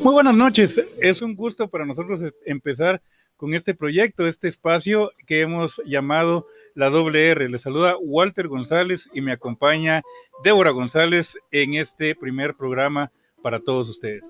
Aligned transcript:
Muy 0.00 0.12
buenas 0.12 0.34
noches. 0.34 0.80
Es 0.98 1.22
un 1.22 1.34
gusto 1.34 1.68
para 1.68 1.86
nosotros 1.86 2.20
empezar 2.44 3.00
con 3.36 3.54
este 3.54 3.74
proyecto, 3.74 4.26
este 4.26 4.48
espacio 4.48 5.10
que 5.26 5.40
hemos 5.40 5.80
llamado 5.84 6.46
la 6.74 6.88
WR. 6.90 7.50
Les 7.50 7.62
saluda 7.62 7.96
Walter 8.00 8.48
González 8.48 9.08
y 9.12 9.20
me 9.20 9.32
acompaña 9.32 10.02
Débora 10.42 10.70
González 10.70 11.36
en 11.50 11.74
este 11.74 12.14
primer 12.14 12.54
programa 12.54 13.10
para 13.42 13.60
todos 13.60 13.88
ustedes. 13.88 14.22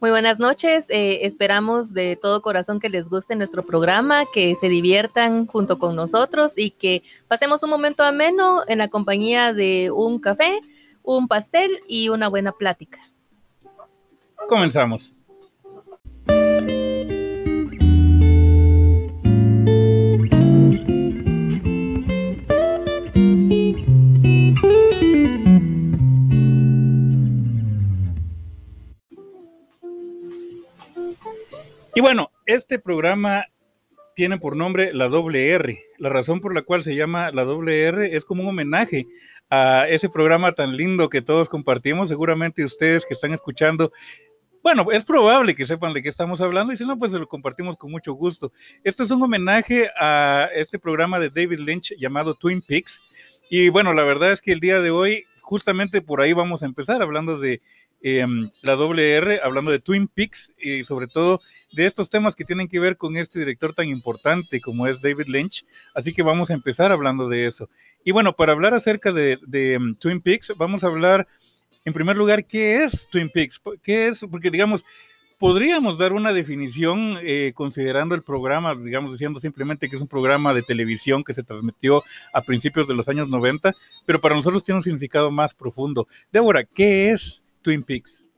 Muy 0.00 0.10
buenas 0.10 0.38
noches, 0.38 0.88
eh, 0.88 1.26
esperamos 1.26 1.92
de 1.92 2.16
todo 2.16 2.40
corazón 2.40 2.80
que 2.80 2.88
les 2.88 3.08
guste 3.08 3.36
nuestro 3.36 3.64
programa, 3.66 4.24
que 4.32 4.54
se 4.54 4.68
diviertan 4.68 5.46
junto 5.46 5.78
con 5.78 5.94
nosotros 5.94 6.56
y 6.56 6.70
que 6.70 7.02
pasemos 7.28 7.62
un 7.62 7.70
momento 7.70 8.02
ameno 8.02 8.62
en 8.66 8.78
la 8.78 8.88
compañía 8.88 9.52
de 9.52 9.90
un 9.90 10.18
café, 10.18 10.58
un 11.02 11.28
pastel 11.28 11.70
y 11.86 12.08
una 12.08 12.28
buena 12.28 12.52
plática. 12.52 12.98
Comenzamos. 14.48 15.14
Y 31.94 32.00
bueno, 32.00 32.30
este 32.46 32.78
programa 32.78 33.44
tiene 34.14 34.38
por 34.38 34.56
nombre 34.56 34.92
la 34.94 35.08
doble 35.08 35.50
R. 35.50 35.78
La 35.98 36.08
razón 36.08 36.40
por 36.40 36.54
la 36.54 36.62
cual 36.62 36.82
se 36.82 36.94
llama 36.94 37.30
la 37.30 37.44
doble 37.44 37.82
R 37.82 38.16
es 38.16 38.24
como 38.24 38.42
un 38.42 38.48
homenaje 38.48 39.06
a 39.50 39.86
ese 39.88 40.08
programa 40.08 40.52
tan 40.52 40.76
lindo 40.76 41.08
que 41.08 41.22
todos 41.22 41.48
compartimos. 41.48 42.08
Seguramente 42.08 42.64
ustedes 42.64 43.04
que 43.04 43.14
están 43.14 43.32
escuchando 43.32 43.92
bueno, 44.62 44.86
es 44.92 45.04
probable 45.04 45.54
que 45.54 45.66
sepan 45.66 45.94
de 45.94 46.02
qué 46.02 46.08
estamos 46.08 46.40
hablando 46.40 46.72
y 46.72 46.76
si 46.76 46.84
no, 46.84 46.98
pues 46.98 47.12
se 47.12 47.18
lo 47.18 47.26
compartimos 47.26 47.76
con 47.76 47.90
mucho 47.90 48.12
gusto. 48.12 48.52
Esto 48.84 49.02
es 49.02 49.10
un 49.10 49.22
homenaje 49.22 49.88
a 49.98 50.48
este 50.54 50.78
programa 50.78 51.18
de 51.18 51.30
David 51.30 51.60
Lynch 51.60 51.94
llamado 51.98 52.34
Twin 52.34 52.62
Peaks. 52.66 53.02
Y 53.48 53.68
bueno, 53.70 53.92
la 53.94 54.04
verdad 54.04 54.32
es 54.32 54.42
que 54.42 54.52
el 54.52 54.60
día 54.60 54.80
de 54.80 54.90
hoy, 54.90 55.24
justamente 55.40 56.02
por 56.02 56.20
ahí 56.20 56.32
vamos 56.32 56.62
a 56.62 56.66
empezar 56.66 57.00
hablando 57.02 57.38
de 57.38 57.62
em, 58.02 58.50
la 58.62 58.76
doble 58.76 59.14
R, 59.16 59.40
hablando 59.42 59.70
de 59.70 59.80
Twin 59.80 60.08
Peaks 60.08 60.52
y 60.58 60.84
sobre 60.84 61.06
todo 61.06 61.40
de 61.72 61.86
estos 61.86 62.10
temas 62.10 62.36
que 62.36 62.44
tienen 62.44 62.68
que 62.68 62.80
ver 62.80 62.96
con 62.96 63.16
este 63.16 63.38
director 63.38 63.72
tan 63.74 63.88
importante 63.88 64.60
como 64.60 64.86
es 64.86 65.00
David 65.00 65.26
Lynch. 65.26 65.64
Así 65.94 66.12
que 66.12 66.22
vamos 66.22 66.50
a 66.50 66.54
empezar 66.54 66.92
hablando 66.92 67.28
de 67.28 67.46
eso. 67.46 67.70
Y 68.04 68.12
bueno, 68.12 68.36
para 68.36 68.52
hablar 68.52 68.74
acerca 68.74 69.10
de, 69.10 69.38
em, 69.52 69.96
Twin 69.96 70.20
Peaks, 70.20 70.52
vamos 70.58 70.84
a 70.84 70.88
hablar 70.88 71.26
en 71.90 71.94
primer 71.94 72.16
lugar, 72.16 72.44
¿qué 72.44 72.84
es 72.84 73.08
Twin 73.10 73.28
Peaks? 73.28 73.60
¿Qué 73.82 74.06
es? 74.06 74.24
Porque, 74.30 74.48
digamos, 74.48 74.84
podríamos 75.40 75.98
dar 75.98 76.12
una 76.12 76.32
definición 76.32 77.18
eh, 77.20 77.52
considerando 77.52 78.14
el 78.14 78.22
programa, 78.22 78.76
digamos, 78.76 79.10
diciendo 79.10 79.40
simplemente 79.40 79.88
que 79.88 79.96
es 79.96 80.02
un 80.02 80.06
programa 80.06 80.54
de 80.54 80.62
televisión 80.62 81.24
que 81.24 81.34
se 81.34 81.42
transmitió 81.42 82.04
a 82.32 82.42
principios 82.42 82.86
de 82.86 82.94
los 82.94 83.08
años 83.08 83.28
90, 83.28 83.74
pero 84.06 84.20
para 84.20 84.36
nosotros 84.36 84.62
tiene 84.62 84.76
un 84.76 84.82
significado 84.84 85.32
más 85.32 85.52
profundo. 85.52 86.06
Débora, 86.30 86.62
¿qué 86.62 87.10
es 87.10 87.42
Twin 87.60 87.82
Peaks? 87.82 88.28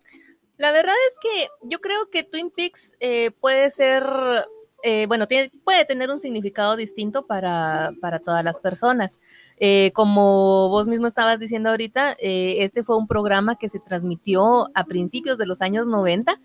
La 0.57 0.73
verdad 0.73 0.95
es 1.11 1.19
que 1.21 1.49
yo 1.69 1.81
creo 1.81 2.09
que 2.11 2.25
Twin 2.25 2.51
Peaks 2.51 2.95
eh, 3.01 3.33
puede 3.39 3.69
ser 3.69 4.03
eh, 4.83 5.07
bueno, 5.07 5.27
puede 5.65 5.85
tener 5.85 6.11
un 6.11 6.19
significado 6.19 6.77
distinto 6.77 7.27
para, 7.27 7.93
todas 8.25 8.45
las 8.45 8.59
personas. 8.59 9.21
Eh, 9.59 9.93
como 9.95 10.69
vos 10.69 10.89
mismo 10.89 11.07
estabas 11.07 11.39
diciendo 11.39 11.71
ahorita, 11.71 12.17
eh, 12.19 12.57
este 12.61 12.83
fue 12.83 12.97
un 12.97 13.07
programa 13.07 13.57
que 13.57 13.69
se 13.69 13.79
transmitió 13.79 14.71
a 14.75 14.85
principios 14.85 15.39
de 15.39 15.47
los 15.47 15.63
años 15.63 15.87
90 15.87 16.41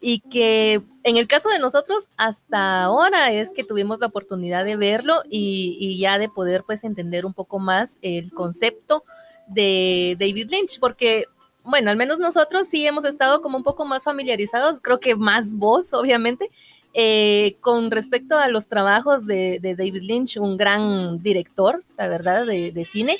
y 0.00 0.20
que 0.20 0.82
en 1.02 1.16
el 1.16 1.26
caso 1.26 1.50
de 1.50 1.58
nosotros 1.58 2.08
hasta 2.16 2.84
ahora 2.84 3.32
es 3.32 3.52
que 3.52 3.64
tuvimos 3.64 4.00
la 4.00 4.06
oportunidad 4.06 4.64
de 4.64 4.76
verlo 4.76 5.22
y, 5.28 5.76
y 5.78 5.98
ya 5.98 6.18
de 6.18 6.30
poder 6.30 6.64
pues 6.64 6.84
entender 6.84 7.26
un 7.26 7.34
poco 7.34 7.58
más 7.58 7.98
el 8.00 8.32
concepto 8.32 9.04
de 9.46 10.16
David 10.18 10.48
Lynch, 10.50 10.78
porque 10.78 11.26
bueno, 11.64 11.90
al 11.90 11.96
menos 11.96 12.18
nosotros 12.18 12.68
sí 12.68 12.86
hemos 12.86 13.04
estado 13.04 13.42
como 13.42 13.58
un 13.58 13.62
poco 13.62 13.84
más 13.84 14.02
familiarizados, 14.02 14.80
creo 14.80 15.00
que 15.00 15.14
más 15.14 15.54
vos, 15.54 15.92
obviamente, 15.92 16.50
eh, 16.92 17.56
con 17.60 17.90
respecto 17.90 18.36
a 18.36 18.48
los 18.48 18.68
trabajos 18.68 19.26
de, 19.26 19.60
David 19.62 20.02
Lynch, 20.02 20.36
un 20.38 20.56
gran 20.56 21.22
director, 21.22 21.84
la 21.96 22.08
verdad, 22.08 22.46
de, 22.46 22.84
cine. 22.84 23.18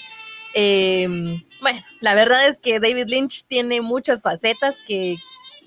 Em, 0.55 1.43
bueno, 1.61 1.81
la 2.01 2.15
verdad 2.15 2.49
es 2.49 2.59
que 2.59 2.81
David 2.81 3.07
Lynch 3.07 3.45
tiene 3.45 3.81
muchas 3.81 4.23
facetas 4.23 4.75
que 4.87 5.17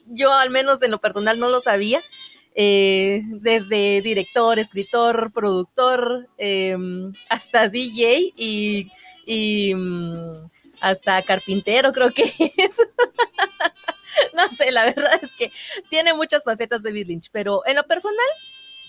yo 0.08 0.34
al 0.34 0.50
menos 0.50 0.82
en 0.82 0.92
lo 0.92 1.00
personal 1.00 1.40
no 1.40 1.50
lo 1.50 1.62
sabía. 1.62 2.02
Eh, 2.56 3.24
desde 3.26 4.02
director, 4.02 4.60
escritor, 4.60 5.32
productor, 5.34 6.28
em, 6.38 7.14
hasta 7.30 7.68
DJ 7.68 8.32
y, 8.36 8.92
y 9.26 9.74
mm, 9.74 10.50
hasta 10.82 11.24
carpintero 11.24 11.94
creo 11.94 12.12
que 12.12 12.24
es. 12.58 12.78
no 14.34 14.48
sé, 14.48 14.72
la 14.72 14.86
verdad 14.86 15.20
es 15.22 15.34
que 15.36 15.52
tiene 15.90 16.14
muchas 16.14 16.44
facetas 16.44 16.84
David 16.84 17.08
Lynch, 17.08 17.30
pero 17.32 17.66
en 17.66 17.76
lo 17.76 17.84
personal, 17.84 18.26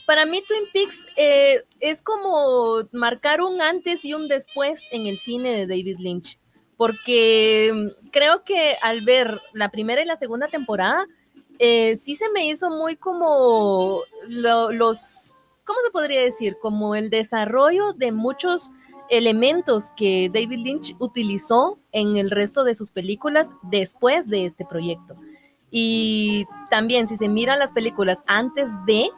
para 0.07 0.27
mí 0.27 0.43
Twin 0.47 0.65
Peaks 0.73 1.07
eh, 1.17 1.65
es 1.81 2.03
como 2.03 2.89
marcar 2.93 3.41
un 3.41 3.61
antes 3.63 4.05
y 4.05 4.15
un 4.15 4.29
después 4.29 4.83
en 4.93 5.07
el 5.07 5.19
cine 5.19 5.53
de 5.53 5.67
David 5.67 5.97
Lynch, 5.99 6.39
porque 6.77 7.73
mm, 7.73 8.11
creo 8.11 8.45
que 8.45 8.77
al 8.83 9.03
ver 9.03 9.41
la 9.53 9.71
primera 9.71 10.03
y 10.03 10.07
la 10.07 10.17
segunda 10.17 10.49
temporada, 10.49 11.07
eh, 11.59 11.97
sí 11.97 12.17
se 12.17 12.29
me 12.31 12.47
hizo 12.47 12.71
muy 12.71 12.97
como 12.97 14.03
los, 14.27 15.35
¿cómo 15.65 15.81
se 15.85 15.91
podría 15.91 16.21
decir? 16.21 16.57
Como 16.61 16.95
el 16.95 17.11
desarrollo 17.11 17.93
de 17.93 18.13
muchos 18.13 18.71
elementos 19.11 19.91
que 19.97 20.31
David 20.33 20.59
Lynch 20.59 20.97
utilizó 20.99 21.79
en 21.93 22.17
el 22.17 22.31
resto 22.31 22.65
de 22.65 22.75
sus 22.75 22.91
películas 22.91 23.49
después 23.63 24.29
de 24.29 24.47
este 24.47 24.65
proyecto. 24.65 25.17
Y 25.71 26.47
también 26.71 27.09
si 27.09 27.17
se 27.17 27.29
miran 27.29 27.59
las 27.59 27.73
películas 27.73 28.23
antes 28.27 28.69
de, 28.87 29.09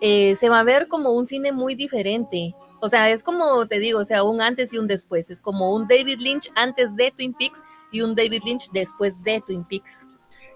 eh, 0.00 0.34
se 0.36 0.48
va 0.48 0.60
a 0.60 0.64
ver 0.64 0.88
como 0.88 1.12
un 1.12 1.26
cine 1.26 1.52
muy 1.52 1.74
diferente. 1.74 2.54
O 2.80 2.88
sea, 2.88 3.10
es 3.10 3.22
como 3.22 3.66
te 3.66 3.78
digo, 3.78 4.00
o 4.00 4.04
sea, 4.04 4.24
un 4.24 4.40
antes 4.40 4.72
y 4.72 4.78
un 4.78 4.86
después. 4.86 5.30
Es 5.30 5.40
como 5.40 5.72
un 5.74 5.86
David 5.86 6.18
Lynch 6.20 6.50
antes 6.54 6.94
de 6.96 7.10
Twin 7.12 7.32
Peaks 7.32 7.62
y 7.90 8.00
un 8.02 8.14
David 8.14 8.42
Lynch 8.44 8.70
después 8.72 9.22
de 9.22 9.40
Twin 9.40 9.64
Peaks. 9.64 10.06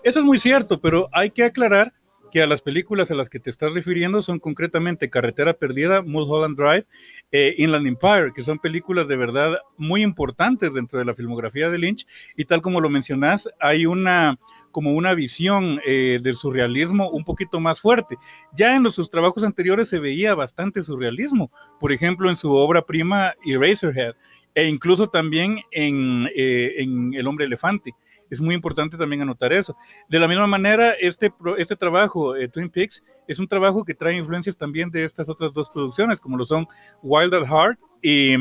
Eso 0.02 0.18
es 0.20 0.24
muy 0.24 0.38
cierto, 0.38 0.80
pero 0.80 1.08
hay 1.12 1.30
que 1.30 1.44
aclarar 1.44 1.92
que 2.36 2.42
a 2.42 2.46
las 2.46 2.60
películas 2.60 3.10
a 3.10 3.14
las 3.14 3.30
que 3.30 3.40
te 3.40 3.48
estás 3.48 3.72
refiriendo 3.72 4.20
son 4.20 4.40
concretamente 4.40 5.08
Carretera 5.08 5.54
Perdida, 5.54 6.02
Mulholland 6.02 6.54
Drive, 6.54 6.86
eh, 7.32 7.54
Inland 7.56 7.86
Empire, 7.86 8.32
que 8.34 8.42
son 8.42 8.58
películas 8.58 9.08
de 9.08 9.16
verdad 9.16 9.56
muy 9.78 10.02
importantes 10.02 10.74
dentro 10.74 10.98
de 10.98 11.06
la 11.06 11.14
filmografía 11.14 11.70
de 11.70 11.78
Lynch 11.78 12.06
y 12.36 12.44
tal 12.44 12.60
como 12.60 12.82
lo 12.82 12.90
mencionás, 12.90 13.48
hay 13.58 13.86
una 13.86 14.38
como 14.70 14.92
una 14.92 15.14
visión 15.14 15.80
eh, 15.86 16.20
del 16.22 16.36
surrealismo 16.36 17.08
un 17.08 17.24
poquito 17.24 17.58
más 17.58 17.80
fuerte. 17.80 18.18
Ya 18.54 18.76
en 18.76 18.82
los, 18.82 18.96
sus 18.96 19.08
trabajos 19.08 19.42
anteriores 19.42 19.88
se 19.88 19.98
veía 19.98 20.34
bastante 20.34 20.82
surrealismo, 20.82 21.50
por 21.80 21.90
ejemplo 21.90 22.28
en 22.28 22.36
su 22.36 22.52
obra 22.52 22.82
prima 22.82 23.32
Eraserhead 23.46 24.12
e 24.54 24.68
incluso 24.68 25.08
también 25.08 25.60
en, 25.70 26.28
eh, 26.36 26.74
en 26.82 27.14
El 27.14 27.26
hombre 27.28 27.46
elefante 27.46 27.94
es 28.30 28.40
muy 28.40 28.54
importante 28.54 28.96
también 28.96 29.22
anotar 29.22 29.52
eso. 29.52 29.76
De 30.08 30.18
la 30.18 30.28
misma 30.28 30.46
manera, 30.46 30.92
este, 31.00 31.32
este 31.58 31.76
trabajo, 31.76 32.36
eh, 32.36 32.48
Twin 32.48 32.70
Peaks, 32.70 33.02
es 33.26 33.38
un 33.38 33.48
trabajo 33.48 33.84
que 33.84 33.94
trae 33.94 34.16
influencias 34.16 34.56
también 34.56 34.90
de 34.90 35.04
estas 35.04 35.28
otras 35.28 35.52
dos 35.52 35.70
producciones, 35.70 36.20
como 36.20 36.36
lo 36.36 36.44
son 36.44 36.66
Wild 37.02 37.34
at 37.34 37.46
Heart 37.46 37.80
y, 38.02 38.34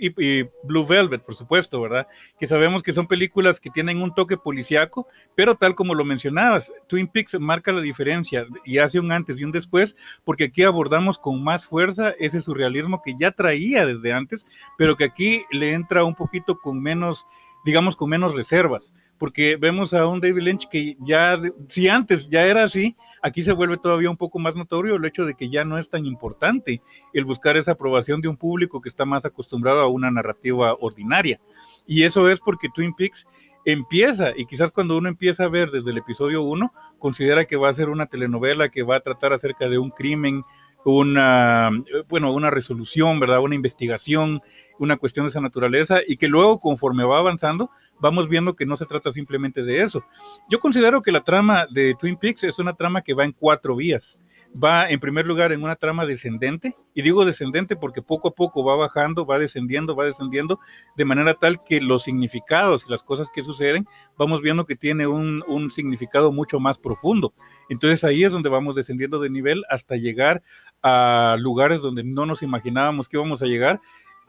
y, 0.00 0.42
Blue 0.64 0.86
Velvet, 0.86 1.22
por 1.22 1.34
supuesto, 1.34 1.80
¿verdad? 1.80 2.06
Que 2.38 2.46
sabemos 2.46 2.82
que 2.82 2.92
son 2.92 3.06
películas 3.06 3.60
que 3.60 3.70
tienen 3.70 4.00
un 4.00 4.14
toque 4.14 4.36
policíaco, 4.36 5.06
pero 5.34 5.54
tal 5.54 5.74
como 5.74 5.94
lo 5.94 6.04
mencionabas, 6.04 6.72
Twin 6.88 7.06
Peaks 7.06 7.38
marca 7.38 7.72
la 7.72 7.82
diferencia 7.82 8.46
y 8.64 8.78
hace 8.78 8.98
un 8.98 9.12
antes 9.12 9.38
y 9.38 9.44
un 9.44 9.52
después, 9.52 9.96
porque 10.24 10.44
aquí 10.44 10.62
abordamos 10.62 11.18
con 11.18 11.42
más 11.44 11.66
fuerza 11.66 12.14
ese 12.18 12.40
surrealismo 12.40 13.02
que 13.02 13.14
ya 13.18 13.30
traía 13.30 13.84
desde 13.84 14.12
antes, 14.12 14.46
pero 14.78 14.96
que 14.96 15.04
aquí 15.04 15.44
le 15.50 15.74
entra 15.74 16.04
un 16.04 16.14
poquito 16.14 16.58
con 16.58 16.80
menos 16.80 17.26
digamos, 17.64 17.96
con 17.96 18.10
menos 18.10 18.34
reservas, 18.34 18.92
porque 19.18 19.56
vemos 19.56 19.92
a 19.92 20.06
un 20.06 20.20
David 20.20 20.42
Lynch 20.42 20.68
que 20.68 20.96
ya, 21.00 21.38
si 21.68 21.88
antes 21.88 22.28
ya 22.30 22.46
era 22.46 22.64
así, 22.64 22.96
aquí 23.22 23.42
se 23.42 23.52
vuelve 23.52 23.76
todavía 23.76 24.10
un 24.10 24.16
poco 24.16 24.38
más 24.38 24.56
notorio 24.56 24.96
el 24.96 25.04
hecho 25.04 25.26
de 25.26 25.34
que 25.34 25.50
ya 25.50 25.64
no 25.64 25.78
es 25.78 25.90
tan 25.90 26.06
importante 26.06 26.80
el 27.12 27.24
buscar 27.24 27.56
esa 27.56 27.72
aprobación 27.72 28.20
de 28.20 28.28
un 28.28 28.36
público 28.36 28.80
que 28.80 28.88
está 28.88 29.04
más 29.04 29.24
acostumbrado 29.24 29.80
a 29.80 29.88
una 29.88 30.10
narrativa 30.10 30.74
ordinaria. 30.80 31.40
Y 31.86 32.04
eso 32.04 32.30
es 32.30 32.40
porque 32.40 32.68
Twin 32.74 32.94
Peaks 32.94 33.26
empieza, 33.64 34.32
y 34.36 34.46
quizás 34.46 34.72
cuando 34.72 34.96
uno 34.96 35.08
empieza 35.08 35.44
a 35.44 35.48
ver 35.48 35.70
desde 35.70 35.90
el 35.90 35.98
episodio 35.98 36.42
1, 36.42 36.72
considera 36.98 37.44
que 37.44 37.56
va 37.56 37.68
a 37.68 37.74
ser 37.74 37.90
una 37.90 38.06
telenovela 38.06 38.70
que 38.70 38.82
va 38.82 38.96
a 38.96 39.00
tratar 39.00 39.32
acerca 39.32 39.68
de 39.68 39.78
un 39.78 39.90
crimen 39.90 40.42
una, 40.84 41.70
bueno, 42.08 42.32
una 42.32 42.50
resolución, 42.50 43.20
¿verdad? 43.20 43.40
Una 43.40 43.54
investigación, 43.54 44.40
una 44.78 44.96
cuestión 44.96 45.26
de 45.26 45.30
esa 45.30 45.40
naturaleza 45.40 46.00
y 46.06 46.16
que 46.16 46.28
luego 46.28 46.58
conforme 46.58 47.04
va 47.04 47.18
avanzando 47.18 47.70
vamos 48.00 48.28
viendo 48.28 48.56
que 48.56 48.66
no 48.66 48.76
se 48.76 48.86
trata 48.86 49.12
simplemente 49.12 49.62
de 49.62 49.82
eso. 49.82 50.04
Yo 50.48 50.58
considero 50.58 51.02
que 51.02 51.12
la 51.12 51.22
trama 51.22 51.66
de 51.70 51.94
Twin 51.98 52.16
Peaks 52.16 52.44
es 52.44 52.58
una 52.58 52.74
trama 52.74 53.02
que 53.02 53.14
va 53.14 53.24
en 53.24 53.32
cuatro 53.32 53.76
vías 53.76 54.18
va 54.52 54.88
en 54.88 55.00
primer 55.00 55.26
lugar 55.26 55.52
en 55.52 55.62
una 55.62 55.76
trama 55.76 56.06
descendente, 56.06 56.76
y 56.94 57.02
digo 57.02 57.24
descendente 57.24 57.76
porque 57.76 58.02
poco 58.02 58.28
a 58.28 58.34
poco 58.34 58.64
va 58.64 58.76
bajando, 58.76 59.24
va 59.24 59.38
descendiendo, 59.38 59.94
va 59.94 60.06
descendiendo, 60.06 60.58
de 60.96 61.04
manera 61.04 61.34
tal 61.34 61.60
que 61.60 61.80
los 61.80 62.02
significados 62.02 62.84
y 62.86 62.90
las 62.90 63.02
cosas 63.02 63.30
que 63.30 63.42
suceden, 63.42 63.86
vamos 64.18 64.42
viendo 64.42 64.66
que 64.66 64.76
tiene 64.76 65.06
un, 65.06 65.70
significado 65.70 66.32
mucho 66.32 66.58
más 66.58 66.78
profundo. 66.78 67.32
Entonces 67.68 68.02
ahí 68.04 68.24
es 68.24 68.32
donde 68.32 68.48
vamos 68.48 68.74
descendiendo 68.74 69.20
de 69.20 69.30
nivel 69.30 69.62
hasta 69.68 69.96
llegar 69.96 70.42
a 70.82 71.36
lugares 71.38 71.82
donde 71.82 72.02
no 72.02 72.26
nos 72.26 72.42
imaginábamos 72.42 73.08
que 73.08 73.16
íbamos 73.16 73.42
a 73.42 73.46
llegar. 73.46 73.80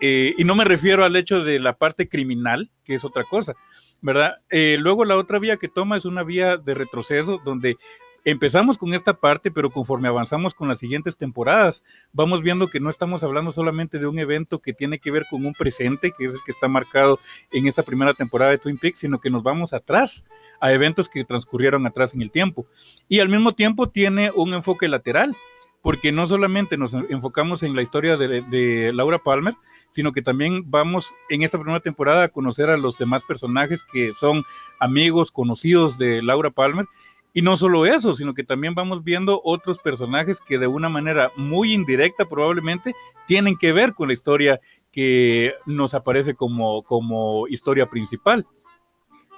Eh, 0.04 0.34
y 0.38 0.44
no 0.46 0.56
me 0.56 0.64
refiero 0.64 1.04
al 1.06 1.16
hecho 1.16 1.44
de 1.44 1.60
la 1.60 1.78
parte 1.78 2.08
criminal, 2.10 2.72
que 2.84 2.96
es 2.96 3.06
otra 3.06 3.24
cosa, 3.24 3.54
¿verdad? 4.02 4.34
Eh, 4.50 4.78
luego 4.80 5.06
la 5.06 5.16
otra 5.16 5.38
vía 5.38 5.58
que 5.58 5.68
toma 5.68 5.96
es 5.96 6.06
una 6.06 6.24
vía 6.24 6.58
de 6.58 6.74
retroceso 6.74 7.40
donde 7.46 7.78
empezamos 8.26 8.78
con 8.78 8.94
esta 8.94 9.14
parte, 9.14 9.52
pero 9.52 9.70
conforme 9.70 10.08
avanzamos 10.08 10.54
con 10.54 10.68
las 10.68 10.80
siguientes 10.80 11.18
temporadas, 11.18 11.84
vamos 12.14 12.42
viendo 12.42 12.68
que 12.68 12.80
no 12.80 12.90
estamos 12.90 13.24
hablando 13.24 13.52
solamente 13.52 14.00
de 14.00 14.08
un 14.08 14.20
evento 14.20 14.60
que 14.60 14.74
tiene 14.74 15.00
que 15.00 15.12
ver 15.12 15.26
con 15.30 15.46
un 15.46 15.54
presente, 15.54 16.12
que 16.12 16.26
es 16.26 16.34
el 16.34 16.40
que 16.46 16.52
está 16.52 16.68
marcado 16.68 17.20
en 17.52 17.68
esta 17.68 17.84
primera 17.84 18.14
temporada 18.14 18.52
de 18.52 18.58
Twin 18.58 18.78
Peaks, 18.78 19.00
sino 19.00 19.20
que 19.20 19.30
nos 19.30 19.44
vamos 19.44 19.74
atrás 19.74 20.24
a 20.60 20.72
eventos 20.72 21.10
que 21.10 21.24
transcurrieron 21.24 21.86
atrás 21.88 22.14
en 22.14 22.22
el 22.22 22.32
tiempo. 22.32 22.66
Y 23.08 23.20
al 23.20 23.30
mismo 23.30 23.54
tiempo 23.54 23.90
tiene 23.90 24.32
un 24.36 24.54
enfoque 24.54 24.88
lateral, 24.88 25.36
porque 25.82 26.12
no 26.12 26.28
solamente 26.28 26.78
nos 26.78 26.94
enfocamos 26.94 27.64
en 27.64 27.76
la 27.76 27.82
historia 27.82 28.16
de, 28.16 28.42
de, 28.42 28.94
Laura 28.94 29.18
Palmer, 29.18 29.56
sino 29.90 30.12
que 30.12 30.22
también 30.22 30.70
vamos 30.70 31.16
en 31.30 31.42
esta 31.42 31.58
primera 31.58 31.80
temporada 31.80 32.26
a 32.26 32.30
conocer 32.30 32.70
a 32.70 32.78
los 32.78 32.98
demás 33.00 33.24
personajes 33.24 33.84
que 33.92 34.14
son 34.14 34.44
amigos, 34.80 35.32
conocidos 35.32 35.98
de 35.98 36.22
Laura 36.22 36.52
Palmer, 36.52 36.86
y 37.34 37.42
no 37.42 37.58
solo 37.58 37.86
eso, 37.86 38.16
sino 38.16 38.34
que 38.34 38.44
también 38.44 38.76
vamos 38.76 39.04
viendo 39.04 39.42
otros 39.44 39.80
personajes 39.80 40.40
que 40.42 40.58
de 40.58 40.68
una 40.68 40.90
manera 40.90 41.32
muy 41.38 41.74
indirecta 41.74 42.26
probablemente 42.26 42.94
tienen 43.28 43.58
que 43.58 43.72
ver 43.72 43.94
con 43.94 44.08
la 44.08 44.14
historia 44.14 44.60
que 44.92 45.54
nos 45.66 45.94
aparece 45.94 46.36
como, 46.36 46.84
como 46.84 47.48
historia 47.48 47.86
principal. 47.86 48.46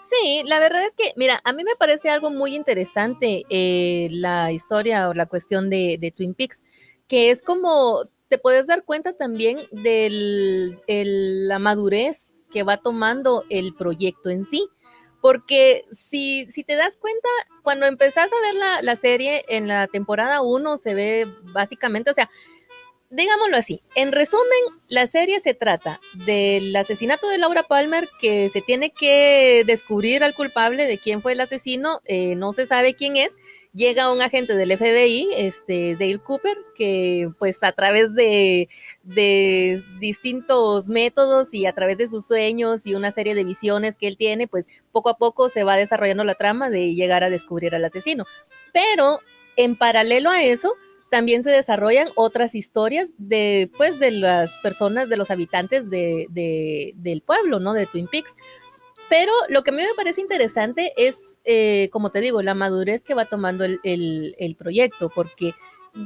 Sí, 0.03 0.43
la 0.45 0.59
verdad 0.59 0.85
es 0.85 0.95
que, 0.95 1.13
mira, 1.15 1.39
a 1.45 1.53
mí 1.53 1.63
me 1.63 1.75
parece 1.77 2.09
algo 2.09 2.29
muy 2.29 2.55
interesante 2.55 3.43
eh, 3.49 4.09
la 4.11 4.51
historia 4.51 5.07
o 5.07 5.13
la 5.13 5.27
cuestión 5.27 5.69
de, 5.69 6.13
Twin 6.15 6.33
Peaks, 6.33 6.61
que 7.07 7.31
es 7.31 7.41
como 7.41 7.99
te 8.27 8.37
puedes 8.37 8.67
dar 8.67 8.83
cuenta 8.83 9.13
también 9.13 9.59
de 9.71 10.75
la 10.87 11.59
madurez 11.59 12.35
que 12.51 12.63
va 12.63 12.77
tomando 12.77 13.45
el 13.49 13.75
proyecto 13.75 14.29
en 14.29 14.43
sí 14.43 14.67
porque 15.23 15.85
si, 15.89 16.47
si 16.49 16.65
te 16.65 16.75
das 16.75 16.97
cuenta, 16.97 17.29
cuando 17.61 17.85
empezás 17.85 18.29
a 18.29 18.41
ver 18.41 18.55
la, 18.55 18.81
la 18.81 18.97
serie 18.97 19.45
en 19.47 19.69
la 19.69 19.87
temporada 19.87 20.41
1 20.41 20.77
se 20.77 20.93
ve 20.93 21.33
básicamente, 21.53 22.11
o 22.11 22.13
sea, 22.13 22.29
digámoslo 23.09 23.55
así, 23.55 23.81
en 23.95 24.11
resumen, 24.11 24.43
la 24.89 25.07
serie 25.07 25.39
se 25.39 25.53
trata 25.53 26.01
del 26.25 26.75
asesinato 26.75 27.29
de 27.29 27.37
Laura 27.37 27.63
Palmer, 27.63 28.09
que 28.19 28.49
se 28.49 28.59
tiene 28.59 28.89
que 28.89 29.63
descubrir 29.65 30.25
al 30.25 30.35
culpable 30.35 30.87
de 30.87 30.97
quién 30.97 31.21
fue 31.21 31.31
el 31.31 31.39
asesino, 31.39 32.01
eh, 32.03 32.35
no 32.35 32.51
se 32.51 32.67
sabe 32.67 32.93
quién 32.93 33.15
es, 33.15 33.37
llega 33.73 34.11
un 34.11 34.21
agente 34.21 34.55
del 34.55 34.77
FBI, 34.77 35.29
este, 35.35 35.95
Dale 35.95 36.19
Cooper, 36.19 36.57
que 36.75 37.29
pues 37.39 37.63
a 37.63 37.71
través 37.71 38.13
de, 38.13 38.69
distintos 39.99 40.87
métodos 40.87 41.53
y 41.53 41.65
a 41.65 41.73
través 41.73 41.97
de 41.97 42.07
sus 42.07 42.25
sueños 42.25 42.85
y 42.85 42.95
una 42.95 43.11
serie 43.11 43.35
de 43.35 43.43
visiones 43.43 43.97
que 43.97 44.07
él 44.07 44.17
tiene, 44.17 44.47
pues 44.47 44.67
poco 44.91 45.09
a 45.09 45.17
poco 45.17 45.49
se 45.49 45.63
va 45.63 45.75
desarrollando 45.75 46.23
la 46.23 46.35
trama 46.35 46.69
de 46.69 46.93
llegar 46.93 47.23
a 47.23 47.29
descubrir 47.29 47.75
al 47.75 47.85
asesino. 47.85 48.25
Pero 48.71 49.19
en 49.57 49.75
paralelo 49.75 50.29
a 50.29 50.43
eso, 50.43 50.75
también 51.09 51.43
se 51.43 51.51
desarrollan 51.51 52.09
otras 52.15 52.55
historias 52.55 53.13
de, 53.19 53.69
pues, 53.77 53.99
de 53.99 54.09
las 54.09 54.57
personas, 54.63 55.09
de 55.09 55.17
los 55.17 55.29
habitantes 55.29 55.91
de, 55.91 56.25
del 56.95 57.21
pueblo, 57.21 57.59
¿no? 57.59 57.73
De 57.73 57.85
Twin 57.85 58.07
Peaks. 58.07 58.35
Pero 59.13 59.31
lo 59.49 59.61
que 59.61 59.69
a 59.69 59.73
mí 59.75 59.83
me 59.83 59.93
parece 59.93 60.21
interesante 60.21 60.91
es, 60.97 61.39
eh, 61.43 61.87
como 61.91 62.09
te 62.09 62.19
digo, 62.19 62.41
la 62.41 62.55
madurez 62.55 63.03
que 63.03 63.13
va 63.13 63.25
tomando 63.25 63.63
el, 63.63 64.55
proyecto, 64.57 65.11
porque 65.13 65.53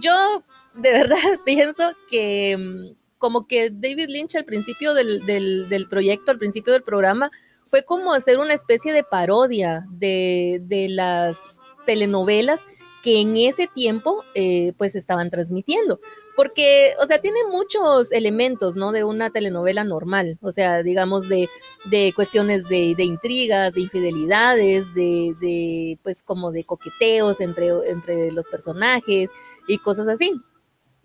yo 0.02 0.44
de 0.74 0.92
verdad 0.92 1.40
pienso 1.46 1.94
que 2.10 2.58
mm, 2.58 2.98
como 3.18 3.48
que 3.48 3.70
David 3.72 4.10
Lynch 4.10 4.36
al 4.36 4.44
principio 4.44 4.94
del, 4.94 5.26
del, 5.26 5.88
proyecto, 5.90 6.32
al 6.32 6.38
principio 6.38 6.74
del 6.74 6.84
programa, 6.84 7.32
fue 7.70 7.86
como 7.86 8.12
hacer 8.12 8.40
una 8.40 8.54
especie 8.54 8.92
de 8.92 9.06
parodia 9.06 9.86
de, 9.90 10.60
de 10.64 10.90
las 10.90 11.62
telenovelas 11.86 12.68
que 13.08 13.22
en 13.22 13.38
ese 13.38 13.68
tiempo 13.68 14.26
eh, 14.36 14.74
pues 14.78 14.94
estaban 14.94 15.30
transmitiendo. 15.30 16.02
Porque, 16.36 16.92
o 17.02 17.08
sea, 17.08 17.20
tiene 17.20 17.40
muchos 17.50 18.12
elementos, 18.12 18.76
¿no? 18.76 18.92
De 18.92 19.06
una 19.06 19.30
telenovela 19.30 19.86
normal, 19.86 20.38
o 20.42 20.52
sea, 20.52 20.84
digamos 20.84 21.30
de, 21.30 21.48
de 21.86 22.12
cuestiones 22.14 22.68
de, 22.68 22.96
de, 22.98 23.06
intrigas, 23.06 23.76
de 23.76 23.80
infidelidades, 23.80 24.94
de, 24.94 25.34
de, 25.40 25.98
pues 26.04 26.22
como 26.22 26.52
de 26.52 26.66
coqueteos 26.66 27.40
entre, 27.40 27.70
entre 27.90 28.34
los 28.34 28.46
personajes 28.48 29.32
y 29.70 29.78
cosas 29.78 30.10
así. 30.10 30.34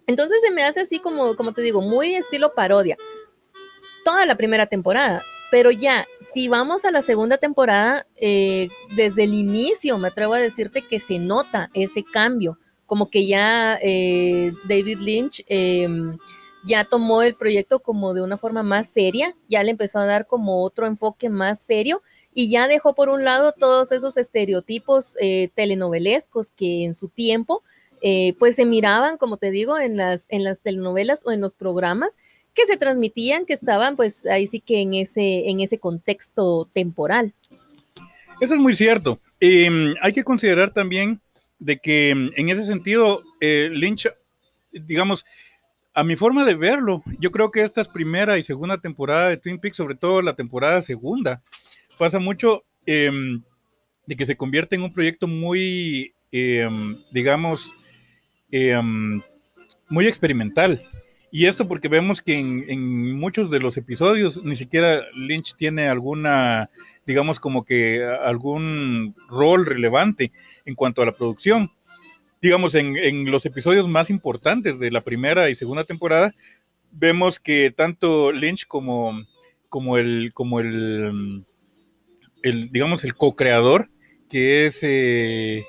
Entonces 0.08 0.38
se 0.44 0.52
me 0.52 0.64
hace 0.64 0.80
así 0.80 0.98
como, 0.98 1.36
como 1.36 1.52
te 1.52 1.62
digo, 1.62 1.82
muy 1.82 2.16
estilo 2.16 2.52
parodia. 2.52 2.96
Toda 4.04 4.26
la 4.26 4.36
primera 4.36 4.66
temporada. 4.66 5.22
Pero 5.52 5.70
ya, 5.70 6.06
si 6.18 6.48
vamos 6.48 6.86
a 6.86 6.90
la 6.90 7.02
segunda 7.02 7.36
temporada, 7.36 8.06
eh, 8.16 8.70
desde 8.96 9.24
el 9.24 9.34
inicio 9.34 9.98
me 9.98 10.08
atrevo 10.08 10.32
a 10.32 10.38
decirte 10.38 10.80
que 10.80 10.98
se 10.98 11.18
nota 11.18 11.68
ese 11.74 12.02
cambio, 12.10 12.58
como 12.86 13.10
que 13.10 13.26
ya 13.26 13.78
eh, 13.82 14.54
David 14.66 15.00
Lynch 15.00 15.44
em, 15.48 16.16
ya 16.64 16.84
tomó 16.84 17.20
el 17.20 17.34
proyecto 17.34 17.80
como 17.80 18.14
de 18.14 18.22
una 18.22 18.38
forma 18.38 18.62
más 18.62 18.88
seria, 18.88 19.36
ya 19.46 19.62
le 19.62 19.72
empezó 19.72 19.98
a 19.98 20.06
dar 20.06 20.26
como 20.26 20.62
otro 20.62 20.86
enfoque 20.86 21.28
más 21.28 21.60
serio 21.60 22.00
y 22.32 22.48
ya 22.50 22.66
dejó 22.66 22.94
por 22.94 23.10
un 23.10 23.22
lado 23.22 23.52
todos 23.52 23.92
esos 23.92 24.16
estereotipos 24.16 25.18
eh, 25.20 25.50
telenovelescos 25.54 26.50
que 26.52 26.84
en 26.84 26.94
su 26.94 27.08
tiempo 27.08 27.62
pues 28.40 28.56
se 28.56 28.64
miraban, 28.64 29.16
como 29.16 29.36
te 29.36 29.52
digo, 29.52 29.78
en 29.78 29.96
las, 29.96 30.26
en 30.28 30.42
las 30.42 30.60
telenovelas 30.60 31.24
o 31.24 31.30
en 31.30 31.40
los 31.40 31.54
programas 31.54 32.18
que 32.54 32.66
se 32.66 32.76
transmitían, 32.76 33.46
que 33.46 33.54
estaban 33.54 33.96
pues 33.96 34.26
ahí 34.26 34.46
sí 34.46 34.60
que 34.60 34.80
en 34.80 34.94
ese, 34.94 35.48
en 35.48 35.60
ese 35.60 35.78
contexto 35.78 36.68
temporal. 36.72 37.34
Eso 38.40 38.54
es 38.54 38.60
muy 38.60 38.74
cierto. 38.74 39.20
Em, 39.40 39.94
hay 40.00 40.12
que 40.12 40.24
considerar 40.24 40.72
también 40.72 41.20
de 41.58 41.78
que 41.78 42.10
em, 42.10 42.30
en 42.36 42.48
ese 42.50 42.64
sentido 42.64 43.22
eh, 43.40 43.70
Lynch, 43.72 44.08
digamos, 44.72 45.24
a 45.94 46.04
mi 46.04 46.16
forma 46.16 46.44
de 46.44 46.54
verlo, 46.54 47.02
yo 47.18 47.30
creo 47.30 47.50
que 47.50 47.62
esta 47.62 47.80
es 47.80 47.88
primera 47.88 48.38
y 48.38 48.42
segunda 48.42 48.78
temporada 48.78 49.28
de 49.28 49.36
Twin 49.36 49.58
Peaks, 49.58 49.76
sobre 49.76 49.94
todo 49.94 50.22
la 50.22 50.34
temporada 50.34 50.80
segunda, 50.82 51.42
pasa 51.98 52.18
mucho 52.18 52.64
em, 52.86 53.42
de 54.06 54.16
que 54.16 54.26
se 54.26 54.36
convierte 54.36 54.74
en 54.74 54.82
un 54.82 54.92
proyecto 54.92 55.28
muy, 55.28 56.14
digamos, 57.12 57.72
muy 59.88 60.06
experimental. 60.06 60.82
Y 61.34 61.46
esto 61.46 61.66
porque 61.66 61.88
vemos 61.88 62.20
que 62.20 62.38
en, 62.38 63.16
muchos 63.16 63.50
de 63.50 63.58
los 63.58 63.78
episodios 63.78 64.44
ni 64.44 64.54
siquiera 64.54 65.00
Lynch 65.16 65.56
tiene 65.56 65.88
alguna, 65.88 66.68
digamos 67.06 67.40
como 67.40 67.64
que 67.64 68.04
algún 68.04 69.16
rol 69.28 69.64
relevante 69.64 70.30
en 70.66 70.74
cuanto 70.74 71.00
a 71.00 71.06
la 71.06 71.12
producción. 71.12 71.72
Digamos, 72.42 72.74
en, 72.74 73.30
los 73.30 73.46
episodios 73.46 73.88
más 73.88 74.10
importantes 74.10 74.78
de 74.78 74.90
la 74.90 75.00
primera 75.00 75.48
y 75.48 75.54
segunda 75.54 75.84
temporada, 75.84 76.34
vemos 76.90 77.40
que 77.40 77.72
tanto 77.74 78.30
Lynch 78.30 78.66
como, 78.66 79.24
como 79.70 79.96
el, 79.96 80.32
como 80.34 80.60
el, 80.60 81.46
el 82.42 82.70
digamos, 82.70 83.04
el 83.04 83.14
co-creador, 83.14 83.88
que 84.28 84.66
es... 84.66 84.80
Eh, 84.82 85.64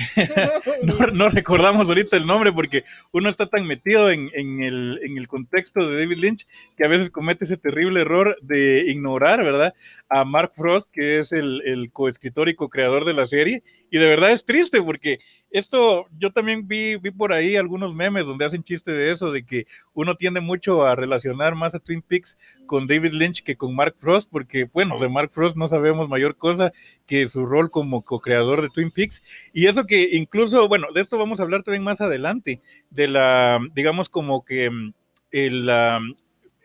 no, 1.12 1.28
recordamos 1.28 1.88
ahorita 1.88 2.16
el 2.16 2.26
nombre 2.26 2.52
porque 2.52 2.84
uno 3.12 3.28
está 3.28 3.46
tan 3.46 3.66
metido 3.66 4.10
en, 4.10 4.30
el, 4.34 5.26
contexto 5.28 5.88
de 5.88 5.98
David 5.98 6.18
Lynch 6.18 6.46
que 6.76 6.84
a 6.84 6.88
veces 6.88 7.10
comete 7.10 7.44
ese 7.44 7.56
terrible 7.56 8.00
error 8.00 8.36
de 8.42 8.84
ignorar, 8.86 9.44
¿verdad? 9.44 9.74
A 10.08 10.24
Mark 10.24 10.52
Frost, 10.54 10.90
que 10.90 11.20
es 11.20 11.32
el, 11.32 11.62
el 11.64 11.92
coescritor 11.92 12.48
y 12.48 12.54
co-creador 12.54 13.04
de 13.04 13.14
la 13.14 13.26
serie. 13.26 13.62
Y 13.90 13.98
de 13.98 14.06
verdad 14.06 14.32
es 14.32 14.44
triste 14.44 14.82
porque 14.82 15.18
esto 15.50 16.06
yo 16.18 16.32
también 16.32 16.66
vi, 16.68 16.96
vi 16.96 17.10
por 17.10 17.32
ahí 17.32 17.56
algunos 17.56 17.94
memes 17.94 18.24
donde 18.24 18.44
hacen 18.44 18.62
chiste 18.62 18.92
de 18.92 19.12
eso, 19.12 19.32
de 19.32 19.44
que 19.44 19.66
uno 19.94 20.16
tiende 20.16 20.40
mucho 20.40 20.86
a 20.86 20.94
relacionar 20.94 21.54
más 21.54 21.74
a 21.74 21.80
Twin 21.80 22.02
Peaks 22.02 22.38
con 22.66 22.86
David 22.86 23.12
Lynch 23.12 23.42
que 23.42 23.56
con 23.56 23.74
Mark 23.74 23.94
Frost, 23.98 24.30
porque 24.30 24.68
bueno, 24.72 24.98
de 24.98 25.08
Mark 25.08 25.30
Frost 25.32 25.56
no 25.56 25.68
sabemos 25.68 26.08
mayor 26.08 26.36
cosa 26.36 26.72
que 27.06 27.28
su 27.28 27.46
rol 27.46 27.70
como 27.70 28.02
co-creador 28.02 28.62
de 28.62 28.68
Twin 28.68 28.90
Peaks. 28.90 29.22
Y 29.52 29.66
eso 29.66 29.86
que 29.86 30.10
incluso, 30.12 30.68
bueno, 30.68 30.88
de 30.94 31.00
esto 31.00 31.18
vamos 31.18 31.40
a 31.40 31.42
hablar 31.42 31.62
también 31.62 31.84
más 31.84 32.00
adelante, 32.00 32.60
de 32.90 33.08
la, 33.08 33.60
digamos 33.74 34.08
como 34.08 34.44
que 34.44 34.70
mm, 34.70 34.92
el, 35.32 35.70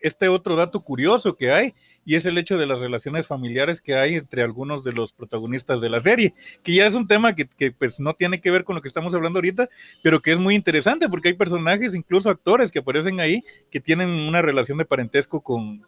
este 0.06 0.28
otro 0.28 0.56
dato 0.56 0.82
curioso 0.82 1.36
que 1.36 1.52
hay, 1.52 1.74
y 2.06 2.16
es 2.16 2.26
el 2.28 2.38
hecho 2.38 2.58
de 2.58 2.68
las 2.68 2.80
relaciones 2.80 3.26
familiares 3.26 3.82
que 3.82 3.96
hay 3.96 4.16
entre 4.16 4.44
algunos 4.44 4.84
de 4.84 4.94
los 4.94 5.14
protagonistas 5.14 5.82
de 5.82 5.90
la 5.90 6.00
serie, 6.00 6.36
que 6.64 6.76
ya 6.76 6.86
es 6.86 6.94
un 6.94 7.08
tema 7.08 7.34
que, 7.34 7.48
pues 7.72 8.00
no 8.00 8.14
tiene 8.14 8.40
que 8.40 8.52
ver 8.52 8.64
con 8.64 8.76
lo 8.76 8.82
que 8.84 8.88
estamos 8.88 9.16
hablando 9.16 9.40
ahorita, 9.40 9.68
pero 10.04 10.22
que 10.22 10.32
es 10.32 10.38
muy 10.38 10.54
interesante 10.54 11.10
porque 11.10 11.30
hay 11.30 11.34
personajes, 11.34 11.96
incluso 11.96 12.30
actores 12.30 12.72
que 12.72 12.80
aparecen 12.80 13.20
ahí, 13.20 13.42
que 13.72 13.80
tienen 13.80 14.10
una 14.10 14.44
relación 14.44 14.78
de 14.78 14.86
parentesco 14.86 15.42
con, 15.42 15.82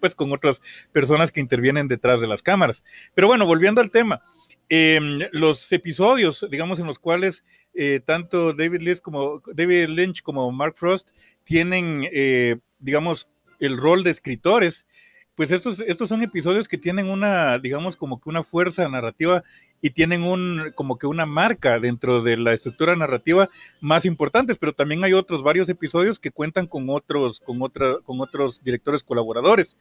pues, 0.00 0.16
con 0.16 0.32
otras 0.32 0.60
personas 0.90 1.30
que 1.30 1.40
intervienen 1.40 1.86
detrás 1.86 2.20
de 2.20 2.26
las 2.26 2.42
cámaras. 2.42 2.84
Pero 3.14 3.28
bueno, 3.28 3.46
volviendo 3.46 3.80
al 3.80 3.92
tema. 3.92 4.20
Em, 4.68 5.20
los 5.32 5.70
episodios, 5.70 6.46
digamos, 6.50 6.80
en 6.80 6.86
los 6.86 6.98
cuales 6.98 7.44
eh, 7.74 8.00
tanto 8.04 8.54
David 8.54 8.80
Lynch, 8.80 9.00
como, 9.00 9.42
David 9.54 9.88
Lynch 9.88 10.22
como 10.22 10.50
Mark 10.50 10.74
Frost 10.76 11.10
tienen, 11.44 12.08
eh, 12.10 12.56
digamos, 12.78 13.28
el 13.66 13.76
rol 13.76 14.04
de 14.04 14.10
escritores, 14.10 14.86
pues 15.34 15.50
estos, 15.50 15.80
estos 15.80 16.08
son 16.08 16.22
episodios 16.22 16.68
que 16.68 16.78
tienen 16.78 17.08
una, 17.08 17.58
digamos, 17.58 17.96
como 17.96 18.20
que 18.20 18.28
una 18.28 18.42
fuerza 18.42 18.88
narrativa 18.88 19.44
y 19.82 19.90
tienen 19.90 20.22
un, 20.22 20.72
como 20.76 20.96
que 20.96 21.08
una 21.08 21.26
marca 21.26 21.78
dentro 21.80 22.22
de 22.22 22.36
la 22.36 22.54
estructura 22.54 22.94
narrativa 22.94 23.50
más 23.80 24.04
importantes, 24.04 24.56
pero 24.56 24.72
también 24.72 25.02
hay 25.04 25.12
otros 25.12 25.42
varios 25.42 25.68
episodios 25.68 26.20
que 26.20 26.30
cuentan 26.30 26.68
con 26.68 26.88
otros, 26.88 27.40
con 27.40 27.60
otra, 27.60 27.96
con 28.04 28.20
otros 28.20 28.62
directores 28.62 29.02
colaboradores. 29.02 29.76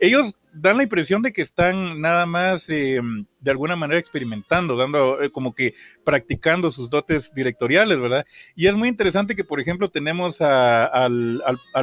Ellos 0.00 0.36
dan 0.52 0.76
la 0.76 0.82
impresión 0.82 1.22
de 1.22 1.32
que 1.32 1.42
están 1.42 2.00
nada 2.00 2.26
más 2.26 2.68
eh, 2.68 3.00
de 3.40 3.50
alguna 3.50 3.76
manera 3.76 4.00
experimentando, 4.00 4.76
dando, 4.76 5.22
eh, 5.22 5.30
como 5.30 5.54
que 5.54 5.74
practicando 6.02 6.72
sus 6.72 6.90
dotes 6.90 7.32
directoriales, 7.32 8.00
¿verdad? 8.00 8.26
Y 8.56 8.66
es 8.66 8.74
muy 8.74 8.88
interesante 8.88 9.36
que, 9.36 9.44
por 9.44 9.60
ejemplo, 9.60 9.86
tenemos 9.88 10.40
al, 10.40 11.40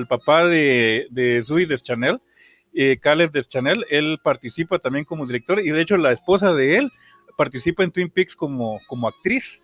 papá 0.10 0.46
de, 0.46 1.08
de 1.10 1.42
Zooey 1.42 1.66
Deschanel, 1.66 2.20
eh, 2.74 2.98
Caleb 3.02 3.32
Deschanel, 3.32 3.86
él 3.90 4.18
participa 4.24 4.80
también 4.80 5.04
como 5.04 5.26
director 5.26 5.60
y 5.60 5.72
de 5.72 5.82
hecho 5.82 5.98
la 5.98 6.14
esposa 6.14 6.54
de 6.54 6.78
él 6.78 6.92
participa 7.42 7.84
en 7.84 7.90
Twin 7.90 8.12
Peaks 8.12 8.36
como, 8.36 8.80
como 8.88 9.08
actriz. 9.08 9.64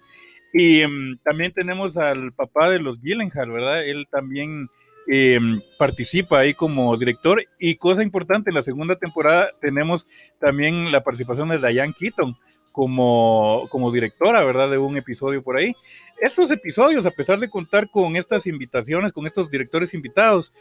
Y 0.52 0.82
em, 0.82 1.20
también 1.24 1.52
tenemos 1.52 1.96
al 1.96 2.34
papá 2.34 2.72
de 2.72 2.80
los 2.80 3.00
Gyllenhaal, 3.00 3.52
¿verdad? 3.52 3.86
Él 3.86 4.08
también 4.10 4.68
em, 5.08 5.62
participa 5.78 6.40
ahí 6.40 6.56
como 6.56 6.98
director. 6.98 7.44
Y 7.60 7.76
cosa 7.76 8.02
importante, 8.02 8.50
en 8.50 8.56
la 8.56 8.64
segunda 8.64 8.96
temporada 8.96 9.52
tenemos 9.62 10.08
también 10.40 10.92
la 10.92 11.04
participación 11.04 11.50
de 11.50 11.60
Diane 11.60 11.94
Keaton 11.96 12.36
como, 12.72 13.68
como 13.70 13.92
directora, 13.92 14.44
¿verdad? 14.44 14.72
De 14.72 14.80
un 14.80 14.98
episodio 14.98 15.44
por 15.44 15.58
ahí. 15.58 15.76
Estos 16.20 16.50
episodios, 16.50 17.06
a 17.06 17.12
pesar 17.12 17.40
de 17.40 17.48
contar 17.48 17.92
con 17.92 18.16
estas 18.16 18.48
invitaciones, 18.48 19.14
con 19.14 19.28
estos 19.28 19.52
directores 19.52 19.94
invitados, 19.94 20.52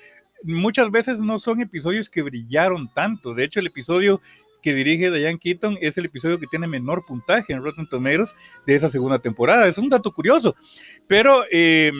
muchas 0.42 0.90
veces 0.90 1.22
no 1.22 1.38
son 1.38 1.62
episodios 1.62 2.10
que 2.10 2.20
brillaron 2.20 2.92
tanto. 2.92 3.32
De 3.32 3.44
hecho, 3.44 3.60
el 3.60 3.68
episodio 3.68 4.20
que 4.66 4.74
dirige 4.74 5.12
Diane 5.12 5.38
Keaton 5.38 5.78
es 5.80 5.96
el 5.96 6.06
episodio 6.06 6.40
que 6.40 6.48
tiene 6.48 6.66
menor 6.66 7.04
puntaje 7.06 7.52
en 7.52 7.62
Rotten 7.62 7.88
Tomatoes 7.88 8.34
de 8.66 8.74
esa 8.74 8.90
segunda 8.90 9.20
temporada. 9.20 9.68
Es 9.68 9.78
un 9.78 9.88
dato 9.88 10.10
curioso, 10.10 10.56
pero... 11.06 11.44
Eh, 11.52 11.92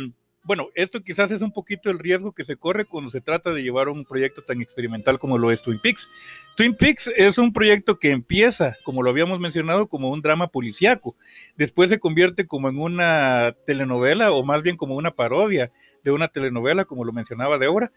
bueno, 0.47 0.69
esto 0.77 1.03
quizás 1.03 1.33
es 1.33 1.43
un 1.43 1.51
poquito 1.51 1.91
el 1.91 1.99
riesgo 1.99 2.33
que 2.33 2.45
se 2.45 2.57
corre 2.57 2.85
cuando 2.85 3.11
se 3.11 3.21
trata 3.21 3.53
de 3.53 3.63
llevar 3.63 3.89
un 3.89 4.05
proyecto 4.05 4.43
tan 4.43 4.63
experimental 4.63 5.19
como 5.19 5.39
lo 5.39 5.51
es 5.51 5.61
Twin 5.61 5.81
Peaks. 5.81 6.09
Twin 6.57 6.77
Peaks 6.77 7.11
es 7.17 7.37
un 7.39 7.53
proyecto 7.53 7.99
que 7.99 8.13
empieza, 8.13 8.77
como 8.85 9.03
lo 9.03 9.11
habíamos 9.11 9.41
mencionado, 9.41 9.89
como 9.89 10.11
un 10.11 10.23
drama 10.23 10.47
policíaco. 10.47 11.17
Después 11.57 11.91
se 11.91 11.99
convierte 11.99 12.47
como 12.47 12.69
en 12.69 12.79
una 12.79 13.57
telenovela 13.67 14.31
o 14.31 14.45
más 14.45 14.63
bien 14.63 14.77
como 14.77 14.95
una 14.95 15.11
parodia 15.11 15.73
de 16.05 16.13
una 16.13 16.29
telenovela, 16.29 16.85
como 16.85 17.05
lo 17.05 17.13
mencionaba 17.13 17.59
de 17.59 17.67
ahora. 17.67 17.93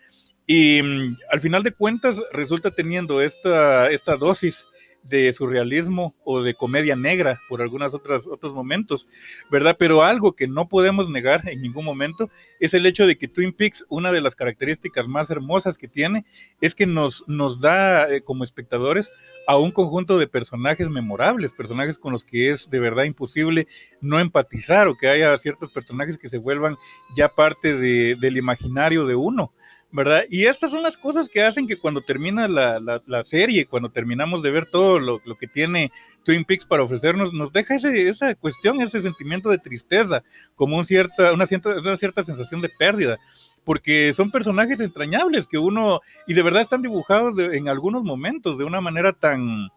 Y 0.48 0.82
mm, 0.82 1.18
al 1.32 1.42
final 1.42 1.62
de 1.62 1.74
cuentas 1.74 2.20
resulta 2.32 2.72
teniendo 2.72 3.22
esta, 3.22 3.92
esta 3.92 4.18
dosis 4.18 4.68
de 5.04 5.32
surrealismo 5.34 6.16
o 6.24 6.42
de 6.42 6.54
comedia 6.54 6.96
negra 6.96 7.40
por 7.50 7.62
algunos 7.62 7.94
otros, 7.94 8.28
momentos, 8.54 9.08
¿verdad? 9.52 9.76
Pero 9.78 10.04
algo 10.04 10.34
que 10.34 10.48
no 10.48 10.68
podemos 10.68 11.10
negar 11.10 11.48
en 11.50 11.62
ningún 11.62 11.86
momento 11.86 12.30
es 12.60 12.74
el 12.74 12.86
hecho 12.86 13.08
de 13.08 13.18
que 13.18 13.28
Twin 13.28 13.54
Peaks, 13.54 13.86
una 13.90 14.12
de 14.12 14.22
las 14.22 14.36
características 14.36 15.08
más 15.08 15.30
hermosas 15.30 15.78
que 15.78 15.88
tiene, 15.88 16.26
es 16.62 16.76
que 16.76 16.86
nos, 16.86 17.24
nos 17.28 17.62
da 17.62 18.10
eh, 18.10 18.22
como 18.22 18.44
espectadores 18.44 19.12
a 19.48 19.58
un 19.58 19.72
conjunto 19.72 20.18
de 20.20 20.28
personajes 20.28 20.90
memorables, 20.90 21.54
personajes 21.54 21.98
con 21.98 22.14
los 22.14 22.26
que 22.26 22.52
es 22.52 22.70
de 22.70 22.80
verdad 22.80 23.04
imposible 23.04 23.68
no 24.02 24.20
empatizar 24.20 24.88
o 24.88 24.96
que 24.96 25.10
haya 25.10 25.38
ciertos 25.38 25.72
personajes 25.72 26.18
que 26.18 26.30
se 26.30 26.38
vuelvan 26.38 26.78
ya 27.16 27.30
parte 27.30 27.76
de, 27.76 28.16
del 28.20 28.38
imaginario 28.38 29.06
de 29.06 29.16
uno. 29.16 29.54
¿Verdad? 29.92 30.24
Y 30.30 30.46
estas 30.46 30.72
son 30.72 30.84
las 30.84 30.98
cosas 30.98 31.30
que 31.30 31.44
hacen 31.44 31.66
que 31.66 31.78
cuando 31.78 32.02
termina 32.02 32.48
la, 32.48 32.80
la, 32.80 33.24
serie, 33.24 33.66
cuando 33.66 33.90
terminamos 33.90 34.44
de 34.44 34.52
ver 34.52 34.66
todo 34.68 35.00
lo, 35.00 35.20
lo, 35.26 35.36
que 35.36 35.48
tiene 35.48 35.92
Twin 36.24 36.46
Peaks 36.46 36.66
para 36.66 36.84
ofrecernos, 36.84 37.34
nos 37.34 37.52
deja 37.52 37.76
ese, 37.76 38.08
esa 38.08 38.36
cuestión, 38.36 38.82
ese 38.82 39.02
sentimiento 39.02 39.50
de 39.50 39.58
tristeza, 39.58 40.24
como 40.56 40.78
un 40.78 40.86
cierta, 40.86 41.34
una, 41.34 41.48
cierta, 41.48 41.80
una 41.80 41.98
cierta 41.98 42.24
sensación 42.24 42.62
de 42.62 42.70
pérdida, 42.78 43.18
porque 43.64 44.14
son 44.14 44.30
personajes 44.30 44.80
entrañables 44.80 45.48
que 45.48 45.58
uno, 45.58 46.02
y 46.28 46.36
de 46.36 46.44
verdad 46.44 46.62
están 46.62 46.82
dibujados 46.84 47.38
en 47.40 47.68
algunos 47.68 48.04
momentos 48.04 48.58
de 48.58 48.66
una 48.66 48.82
manera 48.82 49.14
tan 49.14 49.70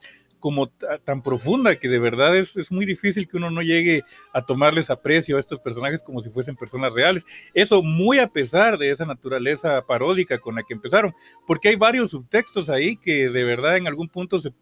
como 0.42 0.68
tan 1.04 1.22
profunda 1.22 1.76
que 1.76 1.88
de 1.88 2.00
verdad 2.00 2.37
es, 2.37 2.56
es, 2.56 2.72
muy 2.72 2.84
difícil 2.84 3.28
que 3.28 3.37
uno 3.37 3.49
no 3.49 3.62
llegue 3.62 4.02
a 4.34 4.42
tomarles 4.42 4.90
aprecio 4.90 5.37
a 5.37 5.40
estos 5.40 5.61
personajes 5.61 6.02
como 6.02 6.20
si 6.20 6.30
fuesen 6.30 6.56
personas 6.56 6.92
reales. 6.92 7.25
Eso 7.54 7.80
muy 7.80 8.18
a 8.18 8.26
pesar 8.26 8.76
de 8.76 8.90
esa 8.90 9.06
naturaleza 9.06 9.80
paródica 9.87 10.38
con 10.38 10.56
la 10.56 10.64
que 10.64 10.75
empezaron, 10.75 11.14
porque 11.46 11.68
hay 11.68 11.76
varios 11.76 12.11
subtextos 12.11 12.68
ahí 12.70 12.96
que 12.96 13.30
de 13.30 13.44
verdad 13.44 13.76
en 13.76 13.87
algún 13.87 14.08
punto 14.08 14.40
se 14.40 14.52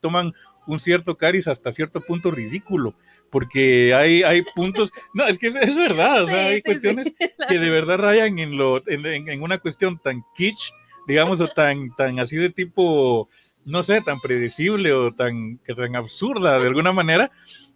toman 0.00 0.32
un 0.68 0.78
cierto 0.78 1.16
cariz 1.16 1.48
hasta 1.48 1.72
cierto 1.72 2.00
punto 2.00 2.30
ridículo, 2.30 2.94
porque 3.28 3.92
hay, 3.94 4.22
hay 4.22 4.42
puntos, 4.54 4.92
no, 5.14 5.26
es 5.26 5.36
que 5.36 5.48
es, 5.48 5.76
verdad, 5.76 6.28
hay 6.28 6.62
cuestiones 6.62 7.12
que 7.48 7.58
de 7.58 7.70
verdad 7.70 7.98
rayan 7.98 8.38
en, 8.38 8.56
lo, 8.56 8.88
en, 8.88 9.04
en, 9.04 9.42
una 9.42 9.58
cuestión 9.58 9.98
tan 9.98 10.22
kitsch, 10.36 10.70
digamos, 11.08 11.40
o 11.40 11.48
tan, 11.48 11.92
tan 11.96 12.20
así 12.20 12.36
de 12.36 12.50
tipo 12.50 13.28
no 13.68 13.82
sé, 13.82 14.00
tan 14.00 14.18
predecible 14.20 14.92
o 14.92 15.12
tan, 15.12 15.58
tan 15.58 15.94
absurda 15.94 16.58
de 16.58 16.66
alguna 16.66 16.92
manera, 16.92 17.30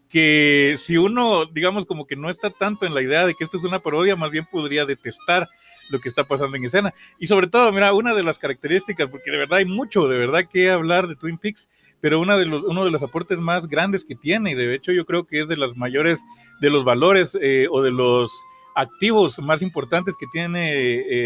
que 0.09 0.75
si 0.77 0.97
uno, 0.97 1.47
digamos, 1.47 1.87
como 1.87 2.07
que 2.07 2.17
no 2.17 2.29
está 2.29 2.51
tanto 2.51 2.85
en 2.85 2.95
la 2.95 3.03
idea 3.03 3.25
de 3.25 3.35
que 3.35 3.45
esto 3.45 3.59
es 3.59 3.65
una 3.65 3.81
parodia, 3.81 4.17
más 4.17 4.31
bien 4.31 4.47
podría 4.51 4.85
detestar 4.85 5.49
lo 5.91 6.01
que 6.01 6.09
está 6.09 6.25
pasando 6.25 6.57
en 6.57 6.65
escena. 6.65 6.93
Y 7.19 7.27
sobre 7.27 7.47
todo, 7.47 7.73
mira, 7.73 7.93
una 7.93 8.15
de 8.15 8.23
las 8.23 8.39
características, 8.39 9.11
porque 9.11 9.31
de 9.31 9.39
verdad 9.39 9.59
hay 9.59 9.65
mucho, 9.65 10.09
de 10.09 10.19
verdad 10.19 10.49
que 10.51 10.71
hablar 10.71 11.09
de 11.09 11.17
Twin 11.17 11.39
Peaks, 11.39 11.69
pero 12.01 12.21
una 12.21 12.37
de 12.37 12.47
los, 12.47 12.65
uno 12.65 12.85
de 12.85 12.91
los 12.91 13.03
aportes 13.03 13.39
más 13.39 13.69
grandes 13.69 14.05
que 14.05 14.15
tiene, 14.15 14.53
y 14.53 14.55
de 14.55 14.75
hecho 14.75 14.93
yo 14.93 15.05
creo 15.05 15.27
que 15.27 15.41
es 15.41 15.49
de 15.49 15.57
las 15.57 15.77
mayores, 15.77 16.25
de 16.61 16.71
los 16.71 16.85
valores 16.85 17.37
eh, 17.41 17.67
o 17.71 17.83
de 17.83 17.91
los 17.91 18.33
activos 18.75 19.39
más 19.39 19.63
importantes 19.63 20.17
que 20.17 20.27
tiene 20.33 20.71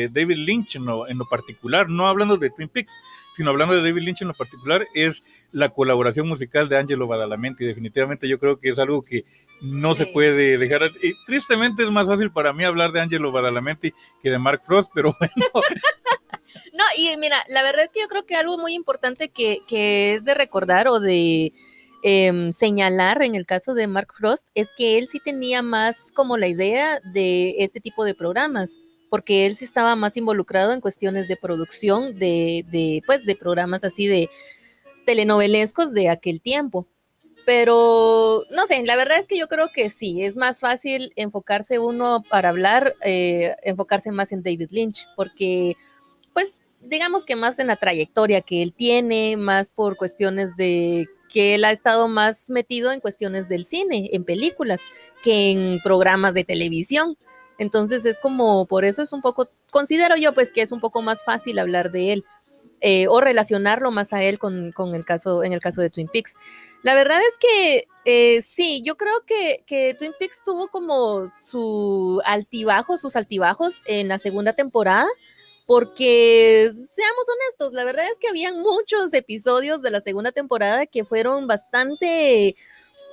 eh, 0.05 0.09
David 0.11 0.39
Lynch 0.39 0.77
en 0.77 0.87
lo, 0.87 1.09
en 1.09 1.19
lo, 1.19 1.27
particular, 1.29 1.89
no 1.89 2.09
hablando 2.09 2.37
de 2.37 2.51
Twin 2.51 2.69
Peaks, 2.69 2.97
sino 3.35 3.51
hablando 3.51 3.75
de 3.75 3.83
David 3.83 4.03
Lynch 4.03 4.23
en 4.23 4.29
lo 4.29 4.35
particular, 4.35 4.87
es 4.95 5.23
la 5.53 5.69
colaboración 5.69 6.29
musical 6.29 6.69
de 6.69 6.79
Angelo 6.79 7.07
Badalamenti. 7.07 7.65
Definitivamente 7.65 8.29
yo 8.29 8.39
creo 8.39 8.59
que 8.59 8.71
es 8.71 8.79
algo 8.79 9.03
que 9.03 9.25
no 9.61 9.95
se 9.95 10.07
puede 10.07 10.59
dejar. 10.59 10.91
Y 11.03 11.15
tristemente 11.25 11.83
es 11.83 11.91
más 11.91 12.07
fácil 12.07 12.31
para 12.31 12.53
mí 12.53 12.65
hablar 12.65 12.93
de 12.93 13.01
Angelo 13.01 13.33
Badalamenti 13.33 13.93
que 14.23 14.31
de 14.31 14.39
Mark 14.39 14.63
Frost, 14.65 14.91
pero 14.95 15.15
bueno. 15.19 15.35
no, 16.73 16.85
y 16.97 17.17
mira, 17.17 17.43
la 17.49 17.63
verdad 17.63 17.85
es 17.85 17.93
que 17.93 18.01
yo 18.01 18.09
creo 18.09 18.27
que 18.27 18.37
algo 18.37 18.59
muy 18.59 18.75
importante 18.75 19.29
que, 19.29 19.61
que 19.67 20.15
es 20.15 20.25
de 20.25 20.35
recordar 20.35 20.89
o 20.89 21.01
de 21.01 21.53
Em, 22.09 22.53
señalar 22.53 23.21
en 23.25 23.35
el 23.35 23.47
caso 23.47 23.75
de 23.75 23.89
Mark 23.89 24.15
Frost 24.15 24.47
es 24.55 24.69
que 24.77 24.97
él 24.97 25.09
sí 25.09 25.19
tenía 25.19 25.61
más 25.61 26.13
como 26.13 26.37
la 26.37 26.47
idea 26.47 27.01
de 27.01 27.57
este 27.59 27.81
tipo 27.81 28.05
de 28.05 28.15
programas, 28.15 28.79
porque 29.11 29.45
él 29.45 29.57
sí 29.57 29.65
estaba 29.65 29.97
más 29.97 30.17
involucrado 30.17 30.73
en 30.73 30.81
cuestiones 30.81 31.27
de 31.27 31.37
producción 31.37 32.15
de, 32.15 32.65
de, 32.71 33.03
pues, 33.07 33.25
de 33.27 33.35
programas 33.35 33.83
así 33.83 34.07
de 34.07 34.31
telenovelescos 35.05 35.93
de 35.93 36.09
aquel 36.09 36.41
tiempo. 36.41 36.87
Pero 37.45 38.45
no 38.51 38.69
sé, 38.69 38.85
la 38.87 38.95
verdad 38.95 39.19
es 39.19 39.27
que 39.27 39.37
yo 39.37 39.49
creo 39.49 39.73
que 39.75 39.91
sí, 39.91 40.23
es 40.23 40.37
más 40.37 40.61
fácil 40.61 41.13
enfocarse 41.17 41.81
uno 41.81 42.23
para 42.31 42.51
hablar, 42.51 42.95
eh, 43.03 43.57
enfocarse 43.65 44.13
más 44.13 44.31
en 44.31 44.45
David 44.45 44.69
Lynch, 44.71 45.09
porque 45.17 45.77
pues 46.33 46.61
digamos 46.81 47.25
que 47.25 47.35
más 47.35 47.59
en 47.59 47.67
la 47.67 47.75
trayectoria 47.75 48.43
que 48.43 48.63
él 48.63 48.73
tiene, 48.73 49.37
más 49.37 49.73
por 49.73 49.97
cuestiones 49.97 50.57
de 50.57 51.09
que 51.29 51.55
él 51.55 51.65
ha 51.65 51.73
estado 51.73 52.09
más 52.09 52.51
metido 52.51 52.93
en 52.93 53.01
cuestiones 53.01 53.49
del 53.49 53.65
cine, 53.65 54.11
en 54.13 54.25
películas, 54.25 54.81
que 55.23 55.51
en 55.51 55.81
programas 55.83 56.35
de 56.35 56.45
televisión. 56.45 57.17
Entonces 57.59 58.05
es 58.05 58.19
como, 58.19 58.67
por 58.67 58.85
eso 58.85 59.03
es 59.03 59.13
un 59.13 59.23
poco, 59.23 59.49
considero 59.71 60.17
yo 60.17 60.35
pues 60.35 60.51
que 60.51 60.63
es 60.63 60.73
un 60.73 60.81
poco 60.81 61.03
más 61.03 61.25
fácil 61.25 61.59
hablar 61.59 61.91
de 61.91 62.13
él. 62.13 62.25
Eh, 62.83 63.09
o 63.09 63.23
relacionarlo 63.23 63.91
más 63.91 64.13
a 64.13 64.23
él 64.23 64.39
con, 64.39 64.75
el 64.95 65.05
caso, 65.07 65.43
en 65.43 65.55
el 65.55 65.61
caso 65.61 65.81
de 65.81 65.89
Twin 65.89 66.09
Peaks. 66.09 66.35
La 66.83 66.95
verdad 66.95 67.19
es 67.19 67.39
que 67.39 67.89
eh, 68.05 68.43
sí, 68.43 68.83
yo 68.85 68.97
creo 68.99 69.25
que, 69.27 69.65
que, 69.67 69.95
Twin 69.99 70.13
Peaks 70.19 70.43
tuvo 70.45 70.69
como 70.69 71.27
su 71.29 72.21
altibajo, 72.27 72.99
sus 72.99 73.17
altibajos 73.17 73.81
en 73.87 74.09
la 74.09 74.19
segunda 74.19 74.53
temporada, 74.53 75.07
porque 75.67 76.71
seamos 76.73 77.27
honestos, 77.29 77.73
la 77.73 77.85
verdad 77.85 78.07
es 78.11 78.19
que 78.19 78.29
habían 78.29 78.61
muchos 78.61 79.13
episodios 79.13 79.83
de 79.83 79.91
la 79.91 80.01
segunda 80.01 80.31
temporada 80.31 80.87
que 80.87 81.05
fueron 81.05 81.47
bastante 81.49 82.57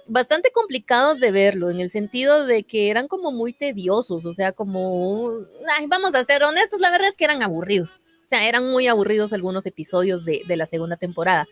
bastante 0.06 0.52
complicados 0.52 1.20
de 1.20 1.32
verlo, 1.32 1.70
en 1.70 1.80
el 1.80 1.90
sentido 1.90 2.46
de 2.46 2.64
que 2.64 2.90
eran 2.90 3.08
como 3.08 3.32
muy 3.32 3.54
tediosos, 3.54 4.26
o 4.26 4.34
sea, 4.34 4.52
como, 4.52 5.46
vamos 5.88 6.14
a 6.14 6.24
ser 6.24 6.44
honestos, 6.44 6.82
la 6.82 6.92
verdad 6.92 7.08
es 7.08 7.16
que 7.16 7.24
eran 7.24 7.42
aburridos, 7.42 8.02
o 8.24 8.28
sea, 8.28 8.48
eran 8.48 8.70
muy 8.70 8.88
aburridos 8.88 9.34
algunos 9.34 9.66
episodios 9.66 10.26
de, 10.26 10.44
la 10.48 10.66
segunda 10.66 10.98
temporada. 10.98 11.48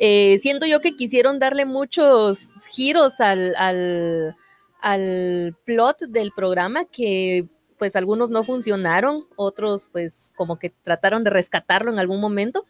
Eh, 0.00 0.38
siento 0.42 0.66
yo 0.66 0.80
que 0.80 0.96
quisieron 0.96 1.38
darle 1.38 1.66
muchos 1.66 2.52
giros 2.74 3.20
al, 3.20 3.54
al, 3.56 4.36
al 4.80 5.56
plot 5.64 6.00
del 6.08 6.32
programa 6.32 6.84
que 6.84 7.48
pues 7.84 7.96
algunos 7.96 8.30
no 8.30 8.44
funcionaron, 8.44 9.28
otros 9.36 9.90
pues 9.92 10.32
como 10.38 10.58
que 10.58 10.70
trataron 10.70 11.22
de 11.22 11.28
rescatarlo 11.28 11.90
en 11.92 11.98
algún 11.98 12.18
momento, 12.18 12.64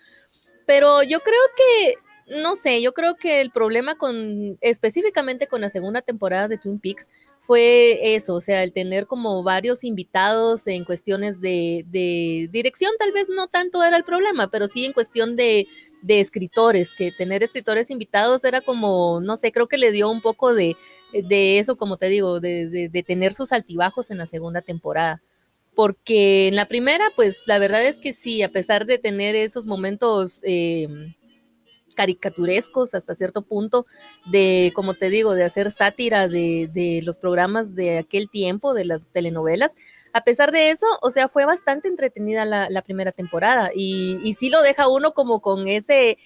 pero 0.66 1.04
yo 1.04 1.21
creo 1.21 1.40
que 1.56 1.94
no 2.40 2.56
sé, 2.56 2.83
yo 2.83 2.92
creo 2.94 3.14
que 3.14 3.40
el 3.40 3.52
problema 3.52 3.94
con, 3.94 4.59
específicamente 4.61 5.47
con 5.47 5.61
la 5.61 5.71
segunda 5.71 6.02
temporada 6.02 6.49
de 6.49 6.59
Twin 6.59 6.80
Peaks, 6.80 7.11
fue 7.47 8.15
eso, 8.15 8.35
o 8.35 8.41
sea, 8.41 8.63
el 8.63 8.73
tener 8.73 9.07
como 9.07 9.43
varios 9.43 9.85
invitados 9.85 10.67
en 10.67 10.85
cuestiones 10.85 11.41
de, 11.43 11.85
dirección, 12.51 12.93
tal 12.99 13.13
vez 13.13 13.29
no 13.29 13.49
tanto 13.49 13.83
era 13.83 13.99
el 13.99 14.05
problema, 14.05 14.49
pero 14.51 14.67
sí 14.67 14.87
en 14.87 14.95
cuestión 14.95 15.37
de, 15.37 15.67
escritores, 16.09 16.95
que 16.97 17.13
tener 17.13 17.43
escritores 17.43 17.91
invitados 17.91 18.45
era 18.45 18.63
como, 18.63 19.21
no 19.21 19.37
sé, 19.37 19.53
creo 19.53 19.69
que 19.69 19.77
le 19.77 19.93
dio 19.93 20.11
un 20.11 20.23
poco 20.23 20.55
de, 20.55 20.77
eso, 21.13 21.77
como 21.77 21.99
te 21.99 22.09
digo, 22.09 22.41
de, 22.41 22.89
de, 22.91 23.03
tener 23.03 23.35
sus 23.35 23.53
altibajos 23.53 24.11
en 24.11 24.19
la 24.19 24.27
segunda 24.27 24.63
temporada. 24.63 25.23
Porque 25.75 26.49
en 26.49 26.57
la 26.57 26.67
primera, 26.67 27.05
pues 27.17 27.43
la 27.47 27.59
verdad 27.59 27.85
es 27.85 27.99
que 27.99 28.13
sí, 28.13 28.43
a 28.43 28.49
pesar 28.49 28.87
de 28.87 28.99
tener 28.99 29.37
esos 29.37 29.67
momentos... 29.67 30.41
Eh, 30.45 30.89
caricaturescos 31.95 32.95
hasta 32.95 33.15
cierto 33.15 33.43
punto 33.43 33.87
de, 34.27 34.73
como 34.75 34.95
te 34.95 35.09
digo, 35.09 35.35
de 35.35 35.45
hacer 35.45 35.71
sátira 35.71 36.29
de, 36.29 37.01
los 37.05 37.19
programas 37.19 37.75
de 37.75 37.99
aquel 37.99 38.29
tiempo, 38.29 38.75
de 38.75 38.85
las 38.85 39.03
telenovelas. 39.13 39.77
A 40.13 40.25
pesar 40.25 40.53
de 40.53 40.71
eso, 40.71 40.87
o 41.03 41.11
sea, 41.11 41.29
fue 41.29 41.45
bastante 41.45 41.89
entretenida 41.89 42.45
la, 42.45 42.83
primera 42.83 43.13
temporada 43.13 43.71
y, 43.75 44.21
y 44.23 44.35
sí 44.35 44.51
lo 44.51 44.61
deja 44.63 44.89
uno 44.89 45.15
como 45.15 45.41
con 45.41 45.69
ese, 45.69 46.19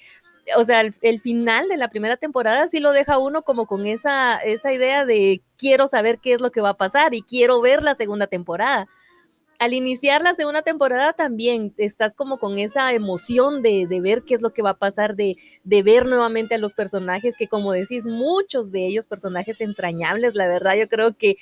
o 0.57 0.65
sea, 0.65 0.81
el, 0.81 1.21
final 1.21 1.69
de 1.69 1.77
la 1.77 1.89
primera 1.89 2.17
temporada 2.17 2.67
sí 2.67 2.81
lo 2.81 2.93
deja 2.93 3.19
uno 3.19 3.43
como 3.43 3.67
con 3.67 3.87
esa, 3.87 4.37
esa 4.37 4.73
idea 4.73 5.05
de 5.05 5.43
quiero 5.57 5.89
saber 5.89 6.19
qué 6.19 6.33
es 6.33 6.41
lo 6.41 6.51
que 6.51 6.61
va 6.61 6.71
a 6.71 6.77
pasar 6.77 7.15
y 7.15 7.23
quiero 7.23 7.61
ver 7.61 7.83
la 7.83 7.95
segunda 7.95 8.27
temporada 8.27 8.89
al 9.59 9.75
iniciar 9.75 10.23
la 10.23 10.35
segunda 10.35 10.62
temporada 10.62 11.12
también 11.12 11.75
estás 11.79 12.15
como 12.15 12.38
con 12.38 12.59
esa 12.59 12.93
emoción 12.93 13.61
de, 13.61 13.87
ver 14.00 14.23
qué 14.23 14.35
es 14.35 14.43
lo 14.43 14.53
que 14.53 14.62
va 14.62 14.71
a 14.71 14.79
pasar, 14.79 15.17
de, 15.17 15.37
ver 15.65 16.07
nuevamente 16.07 16.55
a 16.55 16.59
los 16.59 16.75
personajes, 16.75 17.37
que 17.37 17.49
como 17.49 17.73
decís, 17.73 18.07
muchos 18.07 18.71
de 18.71 18.87
ellos 18.87 19.07
personajes 19.07 19.61
entrañables, 19.61 20.35
la 20.35 20.47
verdad 20.47 20.77
yo 20.77 20.88
creo 20.88 21.17
que 21.17 21.38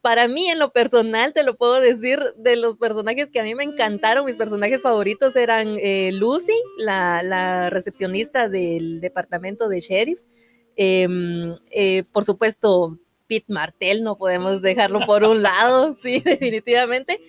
para 0.00 0.28
mí 0.28 0.48
en 0.50 0.58
lo 0.58 0.70
personal, 0.70 1.32
te 1.32 1.44
lo 1.44 1.56
puedo 1.56 1.80
decir, 1.80 2.18
de 2.36 2.56
los 2.56 2.76
personajes 2.76 3.30
que 3.30 3.40
a 3.40 3.44
mí 3.44 3.54
me 3.54 3.64
encantaron, 3.64 4.26
mis 4.26 4.36
personajes 4.36 4.82
favoritos 4.82 5.34
eran 5.36 5.78
eh, 5.80 6.10
Lucy, 6.12 6.60
la, 6.76 7.70
recepcionista 7.70 8.48
del 8.48 9.00
departamento 9.00 9.68
de 9.68 9.80
sheriffs, 9.80 10.28
em, 10.76 11.56
eh, 11.70 12.02
por 12.12 12.24
supuesto, 12.24 12.98
Pete 13.28 13.52
Martel, 13.52 14.02
no 14.02 14.18
podemos 14.18 14.60
dejarlo 14.60 15.00
por 15.06 15.24
un 15.24 15.42
lado, 15.42 15.94
sí, 16.02 16.20
definitivamente. 16.20 17.20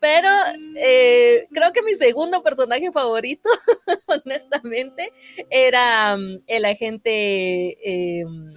Pero 0.00 0.28
eh, 0.76 1.48
creo 1.52 1.72
que 1.72 1.82
mi 1.82 1.94
segundo 1.94 2.42
personaje 2.42 2.92
favorito, 2.92 3.48
honestamente, 4.06 5.12
era 5.50 6.14
um, 6.16 6.40
el 6.46 6.64
agente 6.64 7.76
em, 7.82 8.54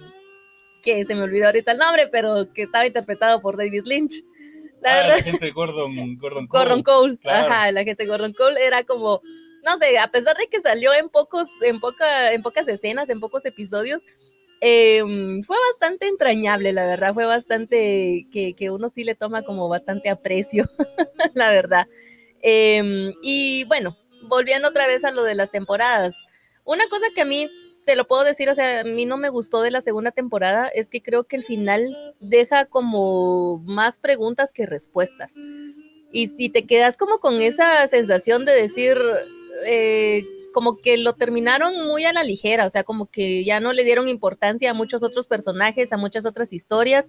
que 0.82 1.04
se 1.04 1.14
me 1.14 1.22
olvidó 1.22 1.46
ahorita 1.46 1.72
el 1.72 1.78
nombre, 1.78 2.08
pero 2.08 2.52
que 2.52 2.62
estaba 2.62 2.86
interpretado 2.86 3.40
por 3.40 3.56
David 3.56 3.82
Lynch. 3.84 4.24
La 4.82 4.94
ah, 4.94 5.06
el 5.06 5.12
agente 5.12 5.50
Gordon, 5.50 6.16
Gordon 6.16 6.46
Cole. 6.46 6.58
Gordon 6.64 6.82
Cole, 6.82 7.18
ajá, 7.24 7.68
el 7.68 7.78
agente 7.78 8.06
Gordon 8.06 8.32
Cole 8.32 8.64
era 8.64 8.84
como, 8.84 9.20
no 9.64 9.78
sé, 9.80 9.98
a 9.98 10.10
pesar 10.10 10.36
de 10.36 10.46
que 10.46 10.60
salió 10.60 10.92
en 10.92 11.08
pocos, 11.08 11.48
en 11.62 11.80
poca, 11.80 12.32
en 12.32 12.42
pocas 12.42 12.68
escenas, 12.68 13.08
en 13.08 13.20
pocos 13.20 13.44
episodios, 13.46 14.04
Em, 14.64 15.42
fue 15.42 15.56
bastante 15.72 16.06
entrañable, 16.06 16.72
la 16.72 16.86
verdad, 16.86 17.12
fue 17.14 17.26
bastante 17.26 18.28
que, 18.30 18.70
uno 18.70 18.90
sí 18.90 19.02
le 19.02 19.16
toma 19.16 19.42
como 19.42 19.68
bastante 19.68 20.08
aprecio, 20.08 20.70
la 21.34 21.50
verdad. 21.50 21.88
Em, 22.40 23.12
y 23.24 23.64
bueno, 23.64 23.98
volviendo 24.28 24.68
otra 24.68 24.86
vez 24.86 25.04
a 25.04 25.10
lo 25.10 25.24
de 25.24 25.34
las 25.34 25.50
temporadas, 25.50 26.16
una 26.64 26.86
cosa 26.88 27.06
que 27.12 27.22
a 27.22 27.24
mí 27.24 27.50
te 27.84 27.96
lo 27.96 28.06
puedo 28.06 28.22
decir, 28.22 28.48
o 28.50 28.54
sea, 28.54 28.82
a 28.82 28.84
mí 28.84 29.04
no 29.04 29.16
me 29.16 29.30
gustó 29.30 29.62
de 29.62 29.72
la 29.72 29.80
segunda 29.80 30.12
temporada, 30.12 30.68
es 30.68 30.90
que 30.90 31.02
creo 31.02 31.24
que 31.24 31.34
el 31.34 31.44
final 31.44 32.14
deja 32.20 32.66
como 32.66 33.58
más 33.66 33.98
preguntas 33.98 34.52
que 34.52 34.66
respuestas. 34.66 35.34
Y, 36.12 36.32
y 36.38 36.50
te 36.50 36.66
quedas 36.66 36.96
como 36.96 37.18
con 37.18 37.40
esa 37.40 37.84
sensación 37.88 38.44
de 38.44 38.52
decir, 38.52 38.96
eh, 39.66 40.22
como 40.52 40.76
que 40.76 40.96
lo 40.98 41.14
terminaron 41.14 41.86
muy 41.86 42.04
a 42.04 42.12
la 42.12 42.24
ligera, 42.24 42.66
o 42.66 42.70
sea, 42.70 42.84
como 42.84 43.06
que 43.06 43.44
ya 43.44 43.60
no 43.60 43.72
le 43.72 43.84
dieron 43.84 44.08
importancia 44.08 44.70
a 44.70 44.74
muchos 44.74 45.02
otros 45.02 45.26
personajes, 45.26 45.92
a 45.92 45.96
muchas 45.96 46.24
otras 46.24 46.52
historias, 46.52 47.08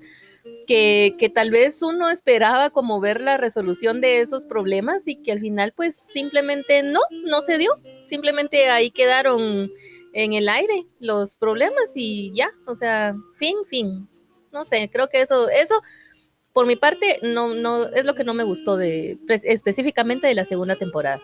que, 0.68 1.16
que 1.18 1.30
tal 1.30 1.52
vez 1.52 1.82
uno 1.82 2.10
esperaba 2.10 2.70
como 2.70 3.00
ver 3.00 3.22
la 3.22 3.38
resolución 3.38 4.02
de 4.02 4.22
esos 4.22 4.46
problemas 4.46 5.08
y 5.08 5.18
que 5.18 5.32
al 5.32 5.40
final 5.40 5.74
pues 5.76 5.96
simplemente 5.96 6.84
no, 6.84 7.02
no 7.26 7.42
se 7.42 7.58
dio, 7.58 7.72
simplemente 8.06 8.70
ahí 8.70 8.92
quedaron 8.92 9.72
en 10.14 10.34
el 10.34 10.48
aire 10.48 10.86
los 11.00 11.36
problemas 11.36 11.92
y 11.96 12.32
ya, 12.34 12.50
o 12.66 12.76
sea, 12.76 13.16
fin, 13.36 13.58
fin. 13.68 14.08
No 14.52 14.66
sé, 14.66 14.90
creo 14.92 15.10
que 15.10 15.22
eso, 15.22 15.50
eso 15.50 15.82
por 16.54 16.68
mi 16.68 16.76
parte 16.76 17.20
no, 17.24 17.56
no 17.56 17.88
es 17.88 18.06
lo 18.06 18.14
que 18.14 18.24
no 18.24 18.36
me 18.36 18.44
gustó 18.44 18.78
de 18.78 19.18
pues, 19.28 19.44
específicamente 19.44 20.28
de 20.28 20.36
la 20.36 20.46
segunda 20.46 20.76
temporada. 20.76 21.22